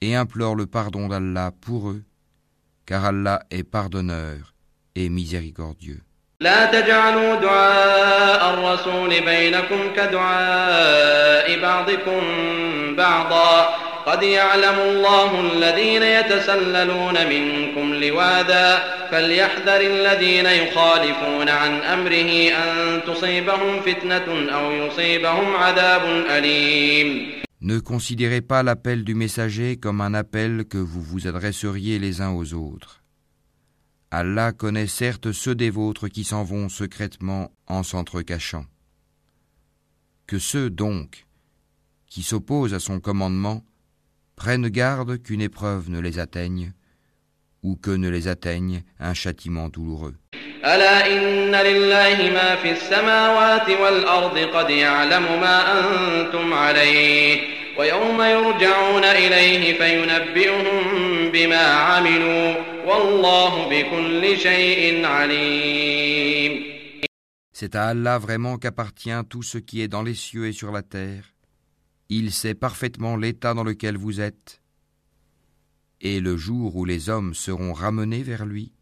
et 0.00 0.14
implore 0.14 0.54
le 0.54 0.66
pardon 0.66 1.08
d'Allah 1.08 1.50
pour 1.60 1.90
eux, 1.90 2.04
car 2.86 3.04
Allah 3.04 3.44
est 3.50 3.64
pardonneur 3.64 4.54
et 4.94 5.08
miséricordieux. 5.08 6.04
لا 6.44 6.64
تجعلوا 6.66 7.34
دعاء 7.34 8.54
الرسول 8.54 9.10
بينكم 9.20 9.80
كدعاء 9.96 11.60
بعضكم 11.60 12.22
بعضا. 12.96 13.68
قد 14.06 14.22
يعلم 14.22 14.78
الله 14.88 15.30
الذين 15.40 16.02
يتسللون 16.02 17.14
منكم 17.28 17.94
لواذا. 17.94 18.82
فليحذر 19.10 19.80
الذين 19.80 20.46
يخالفون 20.46 21.48
عن 21.48 21.72
أمره 21.80 22.32
أن 22.62 23.00
تصيبهم 23.06 23.80
فتنة 23.80 24.28
أو 24.56 24.72
يصيبهم 24.72 25.56
عذاب 25.56 26.02
أليم. 26.30 27.08
Ne 27.62 27.78
considérez 27.80 28.42
pas 28.42 28.62
l'appel 28.62 29.04
du 29.04 29.14
messager 29.14 29.76
comme 29.76 30.02
un 30.02 30.12
appel 30.12 30.64
que 30.68 30.76
vous 30.76 31.00
vous 31.00 31.26
adresseriez 31.26 31.98
les 31.98 32.20
uns 32.20 32.32
aux 32.32 32.52
autres. 32.52 33.03
Allah 34.16 34.52
connaît 34.52 34.86
certes 34.86 35.32
ceux 35.32 35.56
des 35.56 35.70
vôtres 35.70 36.06
qui 36.06 36.22
s'en 36.22 36.44
vont 36.44 36.68
secrètement 36.68 37.50
en 37.66 37.82
s'entrecachant. 37.82 38.64
Que 40.28 40.38
ceux 40.38 40.70
donc 40.70 41.26
qui 42.06 42.22
s'opposent 42.22 42.74
à 42.74 42.78
son 42.78 43.00
commandement 43.00 43.64
prennent 44.36 44.68
garde 44.68 45.20
qu'une 45.20 45.40
épreuve 45.40 45.90
ne 45.90 45.98
les 45.98 46.20
atteigne 46.20 46.74
ou 47.64 47.74
que 47.74 47.90
ne 47.90 48.08
les 48.08 48.28
atteigne 48.28 48.84
un 49.00 49.14
châtiment 49.14 49.68
douloureux. 49.68 50.14
C'est 67.52 67.74
à 67.76 67.86
Allah 67.86 68.18
vraiment 68.18 68.58
qu'appartient 68.58 69.10
tout 69.30 69.42
ce 69.42 69.56
qui 69.56 69.80
est 69.80 69.88
dans 69.88 70.02
les 70.02 70.14
cieux 70.14 70.48
et 70.48 70.52
sur 70.52 70.70
la 70.70 70.82
terre. 70.82 71.34
Il 72.10 72.30
sait 72.30 72.54
parfaitement 72.54 73.16
l'état 73.16 73.54
dans 73.54 73.64
lequel 73.64 73.96
vous 73.96 74.20
êtes. 74.20 74.60
Et 76.02 76.20
le 76.20 76.36
jour 76.36 76.76
où 76.76 76.84
les 76.84 77.08
hommes 77.08 77.32
seront 77.32 77.72
ramenés 77.72 78.22
vers 78.22 78.44
lui, 78.44 78.72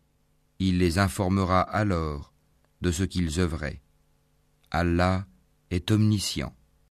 il 0.59 0.79
les 0.79 0.99
informera 0.99 1.61
alors 1.61 2.33
de 2.81 2.91
ce 2.91 3.05
qu'ils 3.05 3.39
œuvraient. 3.39 3.83
Allah 4.73 5.27
est 5.71 5.93
omniscient. 5.93 6.53